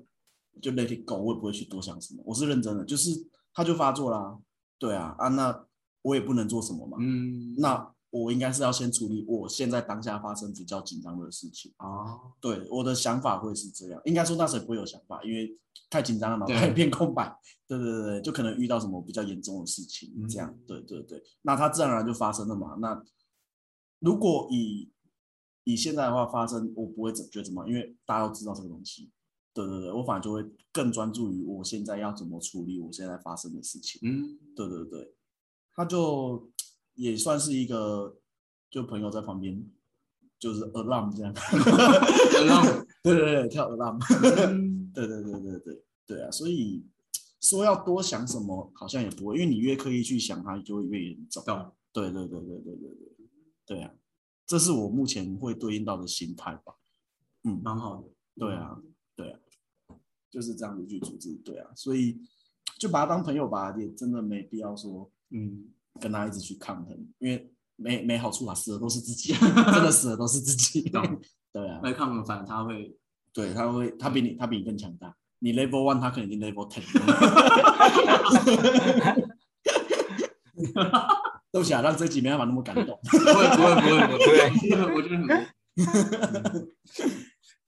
[0.61, 3.09] 就 let it go，我也不会去多想什么，我是认真的，就是
[3.53, 4.37] 它就发作啦，
[4.77, 5.65] 对啊啊，那
[6.01, 11.73] 我也不能做什么嘛，嗯，那我应该是要先处理我现在当下发生比较紧张的事情。
[11.77, 15.57] 啊，对，我的想法会是这样，应该说那时候不会有想法，因为
[15.89, 17.35] 太紧张了，脑对袋一片空白。
[17.67, 20.49] 对对对对，就可能遇到什么比较严重的事情，这样。
[20.51, 22.75] 嗯对对对，那它自然而然就发生了嘛。
[22.79, 23.01] 那
[23.99, 24.91] 如果以
[25.63, 29.09] 以现在的话发生，我不会怎觉得怎么，因为大家都知道这个东西。
[29.53, 33.99] 对对对，我反而就会更专注于我现在要怎么处理我现在发生的事情。
[34.03, 35.13] 嗯，对对对，
[35.75, 36.49] 他就
[36.95, 38.17] 也算是一个，
[38.69, 39.65] 就朋友在旁边，
[40.39, 41.33] 就是 alarm 这样。
[41.33, 43.99] Alarm 对对对，跳 alarm，
[44.49, 44.79] 嗯。
[44.93, 46.85] 对对对对对对啊，所以
[47.39, 51.41] 说要多想什么，好像也不会，因为你越刻意去想它，就会越严重。
[51.45, 53.07] 懂，对对对对对对对，
[53.65, 53.93] 对啊，
[54.45, 56.75] 这是我目前会对应到的心态吧。
[57.43, 58.09] 嗯，蛮好的。
[58.35, 58.77] 对啊，
[59.15, 59.39] 对啊，
[60.29, 62.19] 就是这样子去组织，对啊，所以
[62.77, 70.87] 就把他当朋友吧，也真的没必要说嗯，跟他一直去抗衡，因为没没好处啊，死的都是自己， 真的死的都是自己。
[70.89, 71.03] 懂
[71.51, 72.95] 对啊，那抗衡反正他会，
[73.33, 75.13] 对，他会，他比你，他比你更强大。
[75.39, 76.81] 你 level one，他可能已经 level ten。
[81.51, 82.99] 对不起啊，让这集没办法那么感动。
[83.03, 84.23] 不会不会不会不会，
[84.69, 85.27] 对我觉得很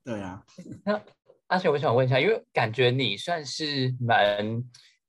[0.05, 0.43] 对啊，
[1.47, 4.63] 阿雪，我想问一下，因为感觉你算是蛮，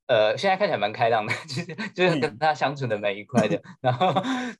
[0.06, 1.64] 呃，现在看起来蛮开朗的， 就是
[1.94, 3.62] 就是跟他相处的蛮愉快的。
[3.80, 4.12] 然后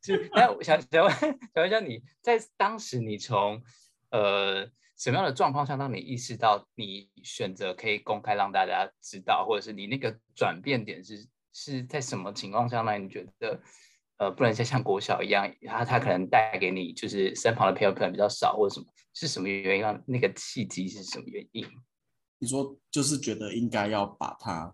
[0.03, 3.63] 就，那我想想问，想问一下你在当时你从
[4.11, 13.61] 呃什么样的状况下，让你意识到你选择可以公开让大家知道，或者是你那个转变点是是在什么情况下让你觉得？
[14.17, 21.67] 呃，不能再像国小一样，他他可能带给你就是身旁的朋友可能比较少，或者什么，是什么原因让那个契机是什么原因？
[22.39, 24.73] 你说就是觉得应该要把他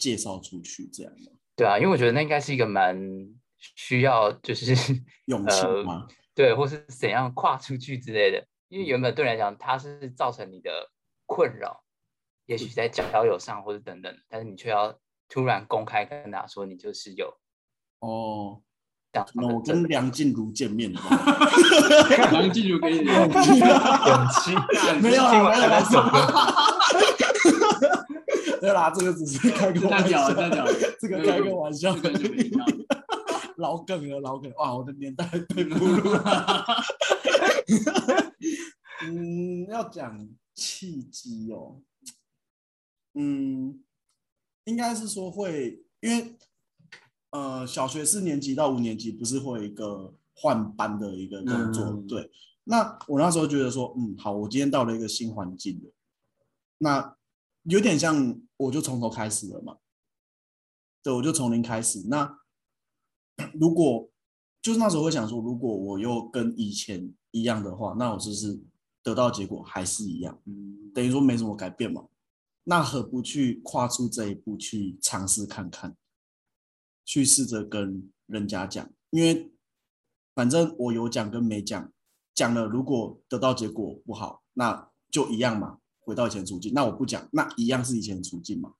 [0.00, 1.30] 介绍出去，这样吗？
[1.54, 2.98] 对啊，因为我觉得那应该是一个蛮
[3.58, 4.74] 需要就是
[5.26, 6.08] 勇气呃吗？
[6.34, 8.44] 对，或是怎样跨出去之类的。
[8.68, 10.90] 因为原本对你来讲，它是造成你的
[11.26, 11.82] 困扰，
[12.46, 14.96] 也许在交友上或者等等，但是你却要
[15.28, 17.36] 突然公开跟大家说你就是有
[17.98, 18.62] 哦，
[19.12, 21.00] 那我跟梁静茹见面了。
[22.30, 24.54] 梁静茹给你的勇勇气，
[25.02, 26.16] 没 有没有啊那首歌，
[28.62, 31.96] 对啦，这个只是开个太玩笑屌了，，太屌了，这个开个玩笑
[33.56, 34.76] 老梗了，老梗哇！
[34.76, 36.64] 我的年代被侮辱了。
[39.02, 41.80] 嗯，要讲契机哦，
[43.14, 43.82] 嗯，
[44.64, 46.36] 应该是说会，因为
[47.30, 52.30] 呃，小学四年级到五年级不是会有一个换班的一个工作，嗯对。
[52.64, 55.92] 那我那时候觉得说，嗯，好，我今天到了一个新环境了，
[56.78, 57.16] 那
[57.64, 59.78] 有点像我就从头开始了嘛，
[61.02, 62.04] 对，我就从零开始。
[62.08, 62.38] 那
[63.54, 64.10] 如果
[64.60, 68.60] 就是那时候会想说，如果我又跟以前一样的话，那我就是
[69.02, 72.06] 得到结果还是一样，嗯，等于说没什么改变嘛。
[72.64, 75.96] 那何不去跨出这一步去尝试看看，
[77.06, 79.50] 去试着跟人家讲，因为
[80.34, 81.90] 反正我有讲跟没讲，
[82.34, 86.72] 讲了如果得到结果不好，那就一样嘛，回到以前处境。
[86.74, 88.74] 那我不讲，那一样是以前处境嘛。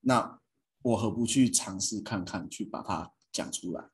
[0.00, 0.40] 那
[0.82, 3.90] 我何不去尝试看看，去把它讲出来？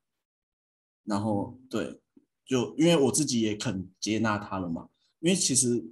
[1.05, 2.01] 然后对，
[2.45, 4.88] 就因为我自己也肯接纳他了嘛。
[5.21, 5.85] 因为其实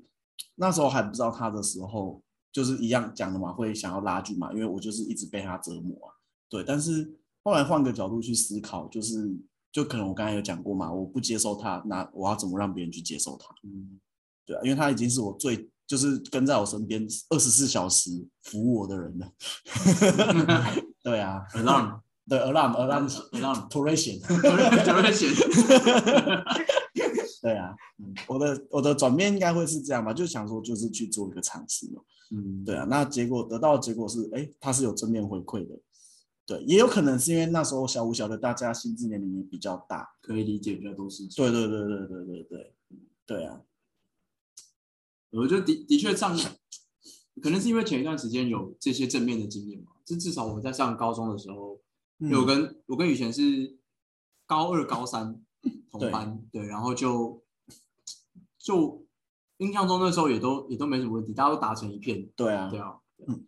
[0.57, 2.23] 那时候还不知道他的时候，
[2.53, 6.15] 就是一样讲的嘛，会想要拉锯嘛，因为我就是一直被他折磨啊。
[6.49, 9.35] 对，但是后来换个角度去思考，就是
[9.73, 13.55] 就可能我刚才有讲过嘛，我不接受他，那我要怎么让别人去接受他？
[13.63, 14.01] 嗯，
[14.45, 18.13] 对啊，因为他已经是我最就是跟在我身边二十四小时
[18.45, 19.33] 服务我的人了。
[21.03, 21.99] 对啊 alarm
[22.29, 24.17] 对 alarm alarm alarm 突然险。
[24.21, 25.27] 就会写，
[27.43, 32.01] 对啊，嗯 我的我的转变应该会是这样吧，就想说就是去做一个尝试嘛。
[32.31, 35.77] 嗯，对啊，那结果得到的结果是，哎，他是有正面回馈的。
[36.47, 40.09] 对，也有可能是因为那时候小五小的大家心智年龄也比较大。
[40.23, 41.31] 可以理解比较多事情。
[41.35, 42.75] 对对对对对对对，
[43.27, 43.61] 对啊，
[45.33, 46.37] 我觉得的的确上，
[47.41, 51.81] 可能是因为前一段时间有这些正面的经验嘛，就至少我们在上高中的时候，
[52.19, 53.79] 因为我跟我跟雨贤是
[54.47, 55.41] 高二高三
[55.91, 57.43] 同班，对，然后就
[58.59, 59.07] 就
[59.59, 63.47] 印象中那时候也都也都没什么问题，大家都打成一片，对啊，对啊，嗯，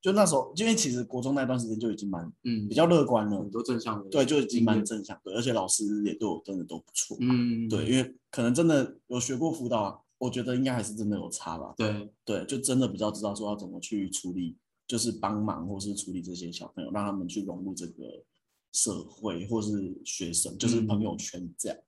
[0.00, 2.68] 就那时候，因为其实国中那段时间就已经蛮嗯。
[2.68, 18.24] 比较乐观了很，多正向的，对，就已经蛮正向，对，而且老师也对我真的都不错，嗯，对，因为可能真的有学过辅导啊，我觉得应该还是真的有差吧，对，对，就真的比较知道说要怎么去处理，就是帮忙或是处理这些小朋友，让他们去融入这个
[18.72, 21.78] 社会或是学生，就是朋友圈这样。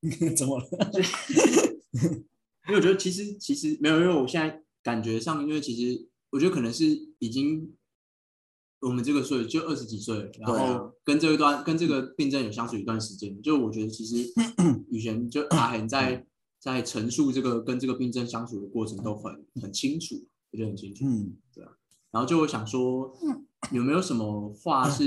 [0.36, 0.66] 怎么了？
[2.68, 6.84] 因为我觉得其实其实没有，因为我现在感觉上，因为其实我觉得可能是
[7.18, 7.74] 已经
[8.80, 14.32] 我们这个岁就二十几岁，然后跟这一段跟这个病症有相处一段时间，就我觉得其实
[14.88, 16.24] 以前就阿恒在
[16.58, 20.16] 在陈述这个跟这个病症相处的过程都很很清楚，
[20.50, 21.04] 我觉得很清楚。
[21.06, 21.64] 嗯对，
[22.10, 23.12] 然后就想说，
[23.70, 25.04] 有没有什么话是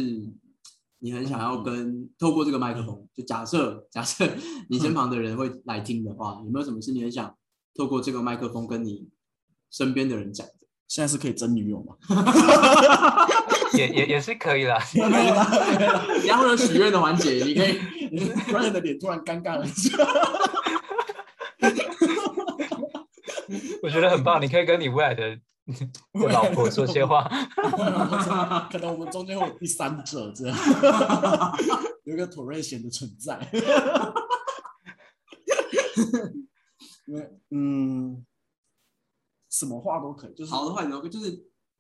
[0.99, 4.29] 你很想要跟透过这个麦克风，就假设假设
[4.69, 7.35] 你身旁的人会来听的话，有没有什么是你很想
[7.75, 9.09] 透过这个麦克风跟你
[9.71, 10.53] 身边的人讲的？
[10.87, 11.95] 现在是可以真女友吗？
[13.73, 14.77] 也也也是可以啦。
[14.93, 17.79] 没有啦，没有啦然后有许愿的环节，你可以
[18.51, 19.97] Brian 的脸突然尴尬了一下。
[23.83, 25.35] 我觉得很棒，你可以跟你未来的
[26.13, 27.27] 的老婆说些话。
[28.71, 30.57] 可能我们中间会有第三者，这样
[32.05, 33.49] 有一个妥瑞贤的存在。
[37.07, 38.25] 因为嗯，
[39.49, 41.31] 什么话都可以，就是好的坏的，就是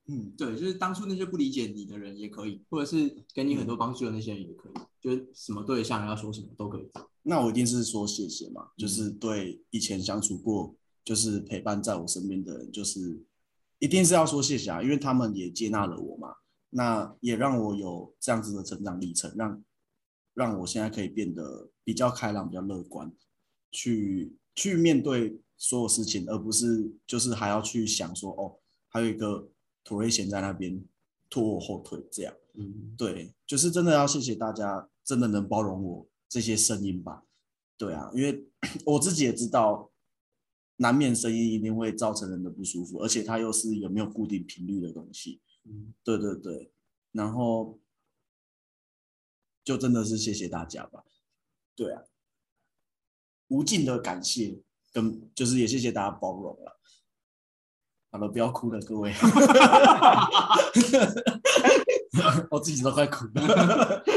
[0.07, 6.91] 嗯，对，就是当初那些不理解你的人也可以，或者是给你很多帮助的那些人也可以，就是什么对象要说什么都可以。
[7.23, 13.19] 那我一定是说谢谢嘛，就是对以前相处过，就是陪伴在我身边的人，就是
[13.79, 16.35] 一定是要说谢谢啊，因为他们也接纳了我嘛，
[16.69, 19.63] 那也让我有这样子的成长历程，让
[20.33, 23.11] 让我现在可以变得比较开朗、比较乐观，
[23.71, 29.49] 去去面对所有事情，而不是就是还要去想说哦，还有一个
[29.83, 30.83] 土瑞贤在那边
[31.29, 32.33] 拖我后腿这样。
[32.53, 37.23] 嗯，对，就是真的要谢谢大家，真的能包容我这些声音吧。
[37.77, 38.45] 对啊，因为
[38.85, 39.90] 我自己也知道，
[40.81, 45.39] 难免声音一定会造成人的不舒服，而且它又是有没有固定频率的东西。
[45.63, 46.71] 嗯对对对，
[47.11, 47.79] 然后
[49.63, 51.03] 就真的是谢谢大家吧。
[51.75, 52.01] 对啊，
[53.49, 54.59] 无尽的感谢，
[54.91, 56.79] 跟就是也谢谢大家包容了。
[58.09, 59.13] 好了，不要哭了，各位。
[62.49, 64.03] 我自己都快哭了。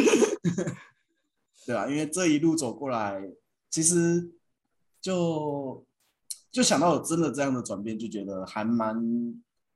[1.66, 3.22] 对啊，因为这一路走过来，
[3.68, 4.32] 其实
[5.00, 5.86] 就
[6.54, 8.96] 就想到有真的这样的转变，就觉得还蛮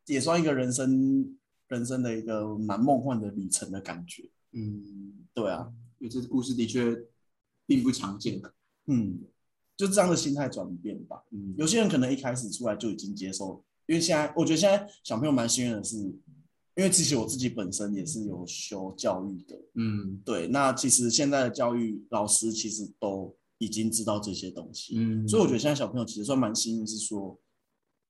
[0.07, 1.37] 也算一个人生
[1.67, 4.31] 人生的一个蛮梦幻的旅程的感觉。
[4.53, 6.97] 嗯，对啊，因为这故事的确
[7.67, 8.41] 并不常见。
[8.87, 9.19] 嗯，
[9.77, 11.21] 就这样的心态转变吧。
[11.33, 27.39] 嗯，有些人可能一开始出来就已经接受，因为现在我觉得现在小朋友蛮幸运的是，因为其实我自己本身也是有修教育的，嗯对，那其实现在的教育老师其实都已经知道这些东西，嗯，所以我觉得现在小朋友其实算蛮幸运，是说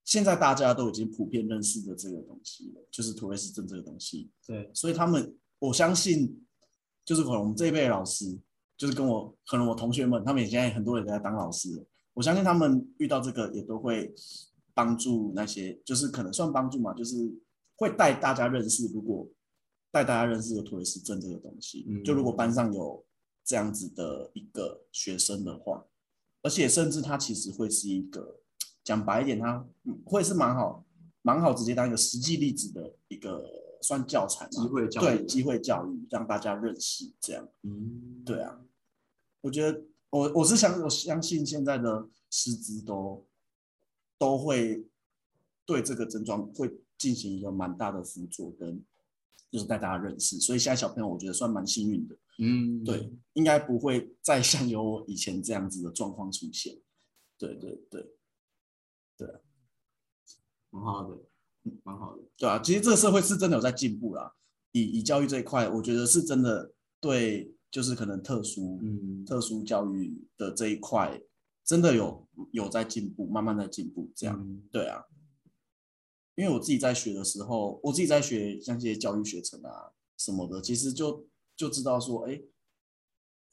[0.04, 6.40] 现在大家都已经普遍认识的这个东西了，就是土瑞斯症这个东西，对，所以他们我相信，
[7.04, 8.38] 就是可能我们这一辈老师，
[8.76, 11.84] 就是跟我可能我同学们，他们也现在很多人在当老师了，
[12.14, 14.14] 我相信他们遇到这个也都会
[14.74, 17.16] 帮助那些，就是可能算帮助嘛，就是
[17.76, 19.28] 会带大家认识，如果
[19.90, 22.04] 带大家认识有土瑞斯症这个东西，嗯。
[22.04, 23.04] 就如果班上有
[23.48, 25.86] 这样子的一个学生的话，
[26.42, 28.40] 而且甚至他其实会是一个
[28.84, 30.84] 讲白一点，他嗯会是蛮好
[31.22, 33.42] 蛮好直接当一个实际例子的一个
[33.80, 37.48] 算教材嘛，机会教育对机会教育让大家认识这样。
[37.62, 38.60] 嗯，对啊，
[39.40, 43.26] 我觉得我我是想我相信现在的师资都
[44.18, 44.86] 都会
[45.64, 48.84] 对这个症状会进行一个蛮大的辅助跟
[49.50, 56.76] 就是带大家认识，所以现在小朋友我觉得算蛮幸运的，嗯，对，应该不会再像有我以前这样子的状况出现。
[57.38, 58.04] 对对对
[59.16, 59.28] 对
[60.70, 61.16] 蛮好的，
[61.64, 62.22] 嗯蛮好的。
[62.36, 64.34] 对啊，其实这个社会是真的有在进步啦。
[64.72, 71.20] 以以教育这一块，我觉得是真的对，就是可能特殊嗯，特殊教育的这一块，
[71.64, 74.10] 真的有有在进步，慢慢在进步。
[74.14, 75.02] 这样，嗯对啊，
[76.38, 81.26] 因为我自己在学的时候，我自己在学像这些教育学程啊什么的，其实就
[81.56, 82.40] 就知道说，哎，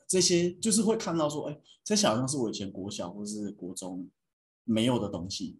[0.07, 4.07] 这些就是会看到说，哎，这些好像是我以前国小或是国中
[4.65, 5.57] 没有的东西，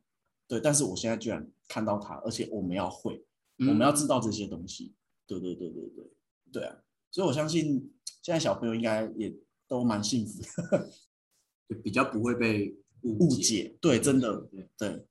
[0.48, 3.26] 对，但是我现在居然看到它，而且我们要会，
[3.58, 4.94] 我们要知道这些东西，
[5.26, 6.12] 对对对对对
[6.52, 6.78] 对啊，
[7.10, 9.36] 所以我相信现在小朋友应该也
[9.68, 10.92] 都蛮幸福的，
[11.68, 13.42] 就比较不会被误解。
[13.42, 15.06] 解，对，真的对，对，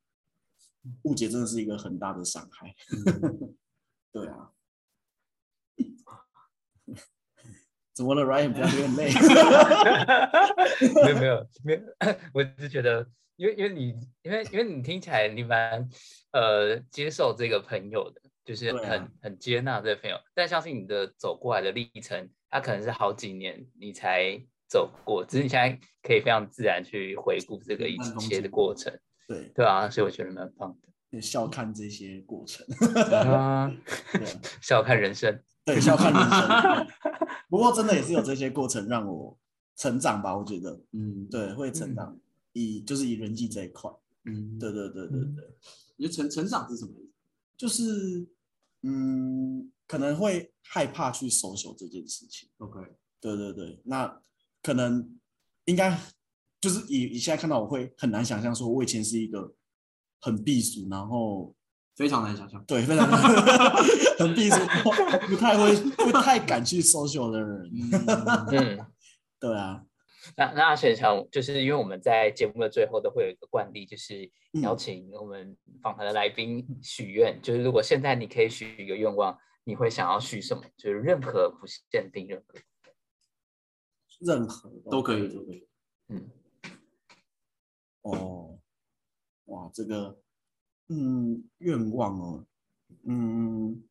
[1.02, 2.74] 误解真的是一个很大的伤害，
[3.22, 3.56] 嗯
[4.12, 4.50] 对啊。
[7.94, 8.52] 怎么了，Ryan？
[8.52, 9.12] 不要流眼泪。
[11.04, 11.80] 没有没有没有，
[12.34, 15.88] 我只是觉得，因为因为你因为因为你听起来你蛮
[16.32, 28.92] 呃接受这个朋友的，就是很、很接纳这个朋友，但相信你的走过来的历程，他可能是好几年你才走过，只是你现在可以非常自然去回顾这个一切的过程，
[29.26, 30.76] 对，对啊，所以我觉得蛮棒
[31.10, 33.70] 的笑看这些过程，的，啊，
[34.60, 36.86] 笑看人生，对，笑看人生。
[37.02, 39.38] 对 不过真的也是有这些过程让我
[39.76, 42.18] 成长吧，我觉得，嗯，对，会成长。
[42.56, 43.90] 以就是以人际这一块，
[44.26, 45.44] 嗯，对对对对对，
[45.96, 47.10] 你就成成长是什么意思？
[47.56, 48.24] 就是
[48.82, 52.48] 嗯，可能会害怕去 social 这件事情。
[52.58, 52.80] OK，
[53.20, 54.20] 对对对，那
[54.62, 55.16] 可能
[55.64, 55.98] 应该
[56.64, 59.54] 就是以以现在看到我会很难想象，说我以前是一个
[60.22, 61.54] 很避暑，然后
[61.94, 62.64] 非常难想象。
[62.64, 63.06] 对非常
[64.18, 64.56] 很避暑，
[65.28, 65.76] 不太会
[66.10, 67.70] 不太敢去 social 的人。
[68.50, 68.86] 嗯。
[69.38, 69.84] 对啊，
[70.38, 77.38] 那那阿雪想，就是因为我们在节目的最后都会有一个惯例，就是嗯邀请我们访谈的来宾许愿。
[77.42, 80.62] 就是如果现在你可以许一个愿望，你会想要许什么？
[80.78, 82.58] 就是任何不限定任何。
[84.20, 85.68] 任何都可以，都可以。
[86.08, 86.30] 嗯，
[88.04, 88.58] 哦，
[89.46, 90.20] 哇，这个，
[90.88, 92.46] 嗯，愿望哦，
[93.04, 93.82] 嗯，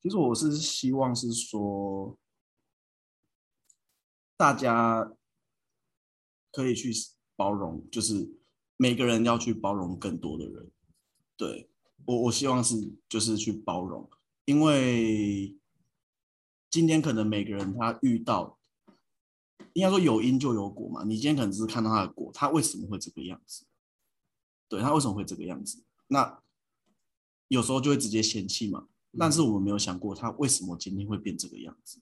[0.00, 2.16] 其实我是希望是说，
[4.36, 5.12] 大家
[6.52, 6.92] 可以去
[7.34, 8.36] 包容，就是
[8.76, 10.70] 每个人要去包容更多的人。
[11.36, 11.68] 对
[12.04, 12.76] 我，我希望是
[13.08, 14.08] 就是去包容，
[14.44, 15.58] 因为
[16.70, 18.57] 今天可能每个人他遇到，
[19.74, 21.04] 应该说有因就有果嘛。
[21.04, 23.66] 你今天可能只是看到他的果，他为什么会这个样子？
[24.68, 25.84] 对他为什么会这个样子？
[26.08, 26.42] 那
[27.48, 28.88] 有时候就会直接嫌弃嘛。
[29.18, 31.98] 但是我们没有想过他为什么今天会变这个样子。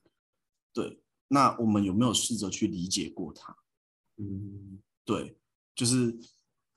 [0.73, 3.57] 对，那我们有没有试着去理解过他？
[4.17, 5.39] 嗯，对，
[5.75, 6.19] 就是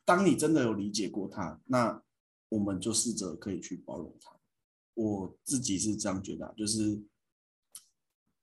[0.06, 2.04] 当你真的有理解过他，那
[2.50, 4.40] 我们就试着可以去包容他。
[4.94, 7.02] 我自己是这样觉得啊，就是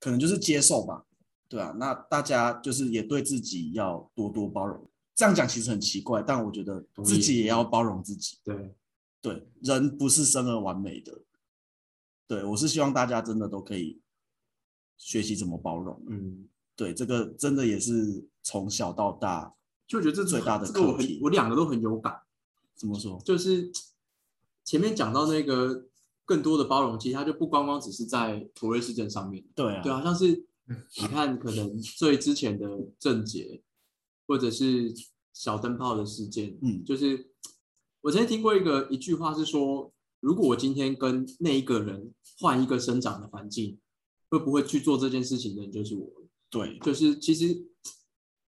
[0.00, 1.06] 可能就是接受吧，
[1.48, 1.74] 对啊。
[1.78, 4.88] 那大家就是也对自己要多多包容。
[5.14, 8.36] 这样讲其实很奇怪，但我觉得自己也要包容自己。
[8.44, 8.74] 对，
[9.22, 11.22] 对，人不是生而完美的。
[12.26, 14.00] 对我是希望大家真的都可以
[14.98, 16.02] 学习怎么包容。
[16.08, 19.54] 嗯，对，这个真的也是从小到大
[19.86, 22.20] 就我觉得这最大的这个我我两个都很有感，
[22.74, 23.18] 怎么说？
[23.24, 23.70] 就是
[24.64, 25.86] 前面讲到那个
[26.24, 30.44] 更多的包容，其实它就不光光只是在土瑞事件上面，对啊，对啊，像是
[31.00, 33.62] 你看可能最之前的症结，
[34.26, 34.92] 或者是
[35.32, 37.30] 小灯泡的事件，嗯就是
[38.00, 43.78] 我曾经听过一个一句话是说，如果我今天跟那一个人换一个生长的环境，
[44.28, 46.10] 会不会去做这件事情的人就是我。
[46.48, 47.66] 对，就是其实，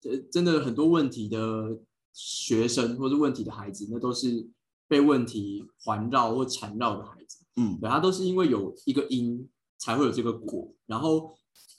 [0.03, 1.79] 呃，真的很多问题的
[2.13, 4.47] 学生或是问题的孩子，那都是
[4.87, 7.45] 被问题环绕或缠绕的孩子。
[7.55, 10.73] 嗯，对，他都是因为有一个因才会有这个果。
[10.85, 11.33] 然后，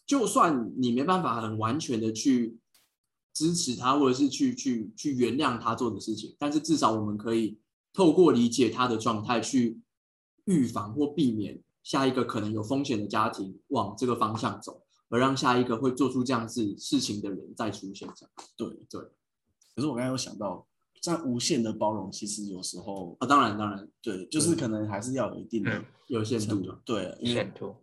[0.08, 2.58] 就算你没办法很完全的去
[3.34, 7.60] 支持他，或者是去去去原谅他做的事情，但是至少我们可以
[7.92, 9.80] 透过理解他的状态，去
[10.46, 18.08] 预防或避免下一个可能有风险的家庭往这个方向走，而让下一个会做出这样子事情的人再出现。
[18.16, 19.00] 这样对对。
[19.76, 20.66] 可是我刚才有想到，
[21.02, 26.60] 这样无限的包容，其实有时候啊，当然当然对，就是可能还是要有一定的嗯有限度。
[26.84, 27.76] 对，因为限度。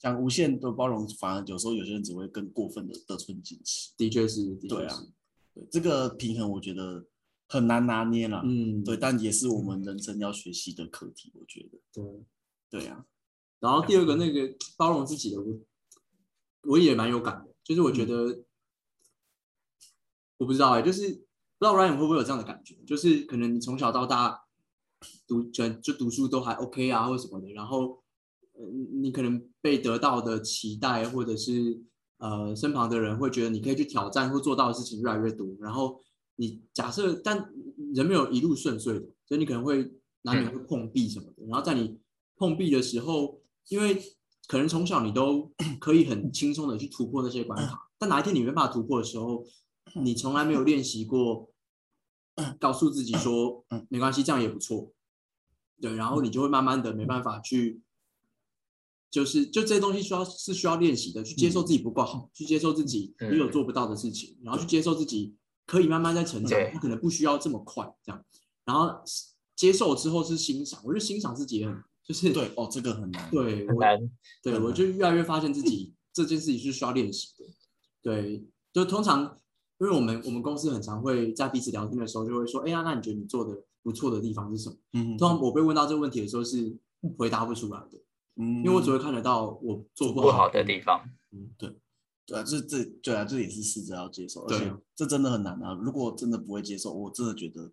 [0.00, 3.92] 讲无限的包容，反而有时候有些人只会更过分的得寸进尺。
[3.96, 5.12] 的确是，的对啊确是，
[5.54, 7.06] 对，这个平衡我觉得
[7.46, 8.42] 很难拿捏啦。
[8.44, 11.78] 嗯，对，但也是我们人生要学习的课题，我觉得。
[11.92, 12.24] 对。
[12.72, 13.04] 对啊，
[13.58, 15.58] 然后第二个那个包容自己的，我
[16.68, 18.44] 我也蛮有感的，就是我觉得、
[20.36, 21.24] 我不知道哎、就是不知
[21.64, 24.44] 道 Ryan 会不会有这样的感觉，就是可能你从小到大
[25.26, 28.00] 读就就读书都还 OK 啊，或者什么的，然后
[28.60, 28.66] 呃
[29.00, 31.82] 你可能被得到的期待，或者是
[32.18, 36.00] 呃身旁的人会觉得你可以去挑战或做到的事情越来越多，然后
[36.36, 37.50] 你假设但
[37.94, 39.90] 人没有一路顺遂的，所以你可能会
[40.22, 41.98] 难免会碰壁什么的，然后在你
[42.36, 43.98] 碰壁的时候，因为
[44.46, 45.50] 可能从小你都
[45.80, 49.44] 可以很轻松的去突破那些关卡，但哪一天你没办法突破的时候，
[50.02, 51.50] 你从来没有练习过，
[52.58, 54.92] 告诉自己说，没关系，这样也不错。
[55.80, 57.80] 对，然后你就会慢慢的没办法去
[59.10, 65.34] 就是就这些东西需要是需要练习的，去接受自己不够好，去接受自己嗯也有做不到的事情，然后去接受自己
[65.66, 68.24] 可以慢慢在成长对，他可能不需要这么快这样，
[68.64, 69.02] 然后
[69.56, 73.30] 接受之后是欣赏，我觉得欣赏自己也很就是对哦，这个很难。
[73.30, 73.82] 对我。
[74.42, 77.44] 对，我就越来越发现自己 这件事情是需要练习的。
[78.02, 79.22] 对，就通常
[79.78, 84.76] 因为我们我们公司很常会在彼此聊天的时候就会说，哎呀，那你觉得你做的不错的地方是什么？
[84.94, 86.76] 嗯，通常我被问到这个问题的时候是
[87.16, 87.98] 回答不出来的，
[88.40, 91.04] 嗯，因为我只会看得到我做不不好的地方。
[91.32, 91.68] 嗯，对
[92.26, 95.78] 对啊，这这对啊，这也是试着要接受，而且这真的很难啊。
[95.82, 97.70] 如果真的不会接受，我真的觉得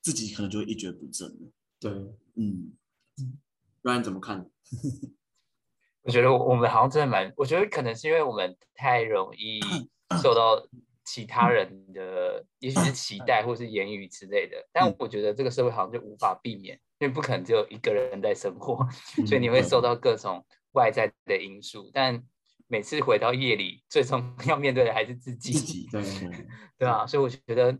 [0.00, 1.52] 自己可能就会一蹶不振了。
[1.78, 1.90] 对
[2.36, 2.72] 嗯
[3.82, 4.50] ，，Ryan 怎么看？
[6.02, 9.60] 我觉得我们好像真的蛮，我觉得可能是因为我们太容易
[10.22, 10.66] 受到
[11.04, 14.56] 其他人的，也许是期待或是言语之类的。
[14.72, 18.86] 但嗯我觉得这个社会好像就无法避免，因为不可能只有一个人在生活，
[19.26, 21.90] 所以你会受到各种外在的因素。
[21.92, 22.22] 但
[22.68, 25.52] 每次回到夜里，最终 要面对的还是自己。
[25.52, 26.46] 自己对对
[26.78, 27.76] 对啊，所以我觉得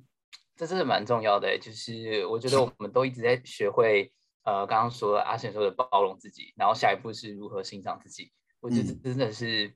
[0.56, 1.58] 这真的蛮重要的欸。
[1.58, 4.10] 就是我觉得我们都一直在学会，
[4.44, 8.32] 呃，刚刚说阿贤说的包容自己，然后下一步是如何欣赏自己。
[8.60, 9.72] 我觉得真的是、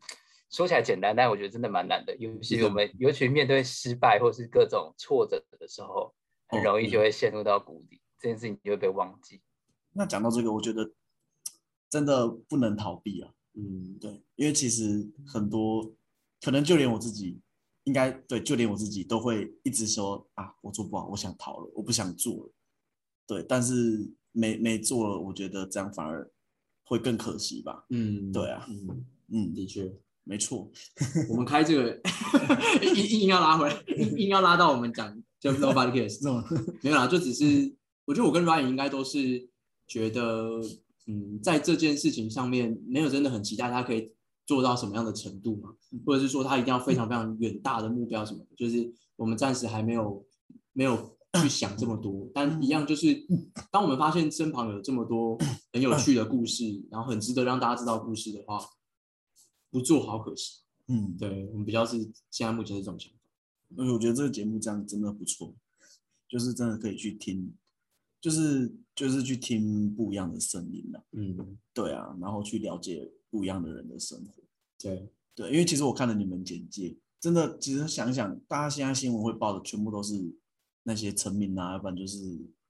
[0.51, 2.17] 说起来简单，但我觉得真的蛮难的。
[2.17, 6.15] 尤其是我们尤其面对失败或是各种挫折的时候，
[6.49, 9.43] 很哦容易就会陷入到谷底，这件事情就会被忘记。
[9.93, 10.91] 那讲到这个，我觉得
[11.91, 13.31] 真的不能逃避啊。
[13.53, 15.95] 嗯，对，因为其实很多
[16.41, 17.39] 可能就连我自己，
[17.83, 22.53] 应该对，就连我自己都会一直说啊，我做不好，我想逃了，我不想做了。
[23.27, 26.31] 对，但是没没做了，我觉得这样反而
[26.85, 27.85] 会更可惜吧。
[27.91, 30.71] 嗯，对啊嗯，嗯，的确，没错。
[31.29, 32.01] 我们开这个
[32.81, 36.43] 硬硬要拉回来，硬硬要拉到我们讲就 nobody cares，这种
[36.81, 39.49] 没有啦，就只是我觉得我跟 Ryan 应该都是
[39.87, 40.61] 觉得，
[41.07, 44.11] 嗯，在这件事情上面没有真的很期待他可以
[44.47, 45.75] 做到什么样的程度嘛，
[46.05, 50.25] 或者是说他一定要非常非常远大的目标什么的，就是我们暂时还没有
[50.73, 53.27] 没有去想这么多，但一样就是
[53.71, 55.39] 当我们发现身旁有这么多
[55.73, 58.61] 很有趣的故事，然后很值得让大家知道故事的话，
[59.71, 60.61] 不做好可惜。
[60.89, 61.97] 嗯，对我们比较是
[62.31, 63.19] 现在目前是这种想法。
[63.77, 65.53] 而且我觉得这个节目这样真的不错，
[66.29, 67.53] 就是真的可以去听，
[68.25, 71.05] 就是就是去听不一样的声音了。
[71.13, 74.43] 嗯，对啊，然后去了解不一样的人的生活。
[74.79, 80.35] 对，对，因为其实我看了你们简介，真的，其实想想，大家现在新闻会报的全部都是
[80.85, 82.17] 那些成名啊，要不然就是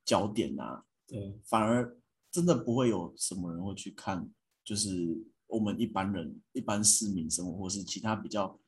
[0.04, 1.96] 焦点啊，对，反而
[2.32, 4.28] 真的不会有什么人会去看，
[4.64, 8.58] 就是我们一般人、一般市民生活，或是其他比较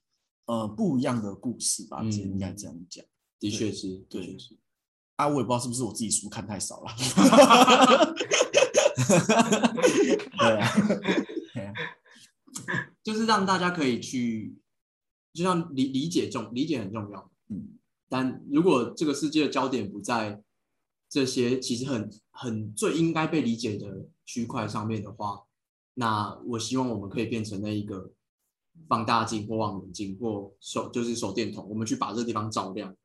[0.45, 3.05] 呃不一样的故事吧，应该这样讲。
[3.41, 4.57] 的确是，的对确是。
[5.17, 6.93] 啊，我也不知道是不是我自己书看太少了。
[10.39, 10.69] 对啊，
[11.55, 11.73] 对啊。
[13.03, 14.57] 就是让大家可以去，
[15.33, 20.43] 就像理理解重理解很重要，嗯，但如果这个世界的焦点不在
[21.09, 25.45] 这些其实很很最应该被理解的区块上面的话，
[25.95, 28.11] 那我希望我们可以变成那一个
[28.89, 32.97] 放大镜或望远镜或手就是手电筒，我们去把这个地方照亮，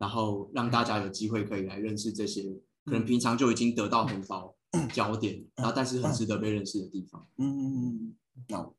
[0.00, 2.42] 然后让大家有机会可以来认识这些
[2.86, 4.56] 可能平常就已经得到很高
[4.92, 7.28] 焦点，然后但是很值得被认识的地方。
[7.36, 8.16] 嗯，
[8.48, 8.72] 那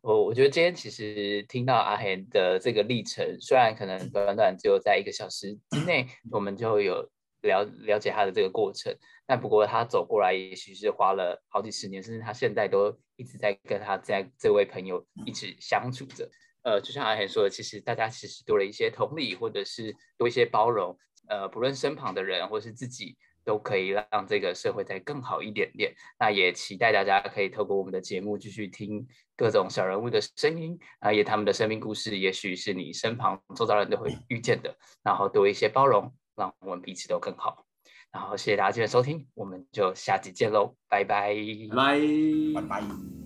[0.00, 7.10] 我我觉得今天其实听到阿黑的这个历程，虽然可能短短只有在一个小时之内，我们就有
[7.42, 8.96] 了了解他的这个过程，
[9.26, 16.30] 但不过他走过来，也许是花了好几十年，甚至他现在都一直在跟他在这位朋友一起相处着。
[16.66, 20.98] 呃，就像阿黑说的，其实大家其实多了一些同理，或者是多一些包容，
[21.28, 25.94] 呃，不论身旁的人或是自己，都可以让这个社会再更好一点点。
[26.18, 29.06] 那也期待大家可以透过我们的节目继续听
[29.36, 37.64] 各种小人物的声音啊，也他们的生命故事，也许是你身旁周遭人都会遇见的，然后多一些包容，让我们彼此都更好。
[38.10, 41.32] 然后谢谢大家今天的收听，我们就下集见喽，拜拜。
[41.70, 42.60] 拜拜。
[42.60, 43.25] 拜拜。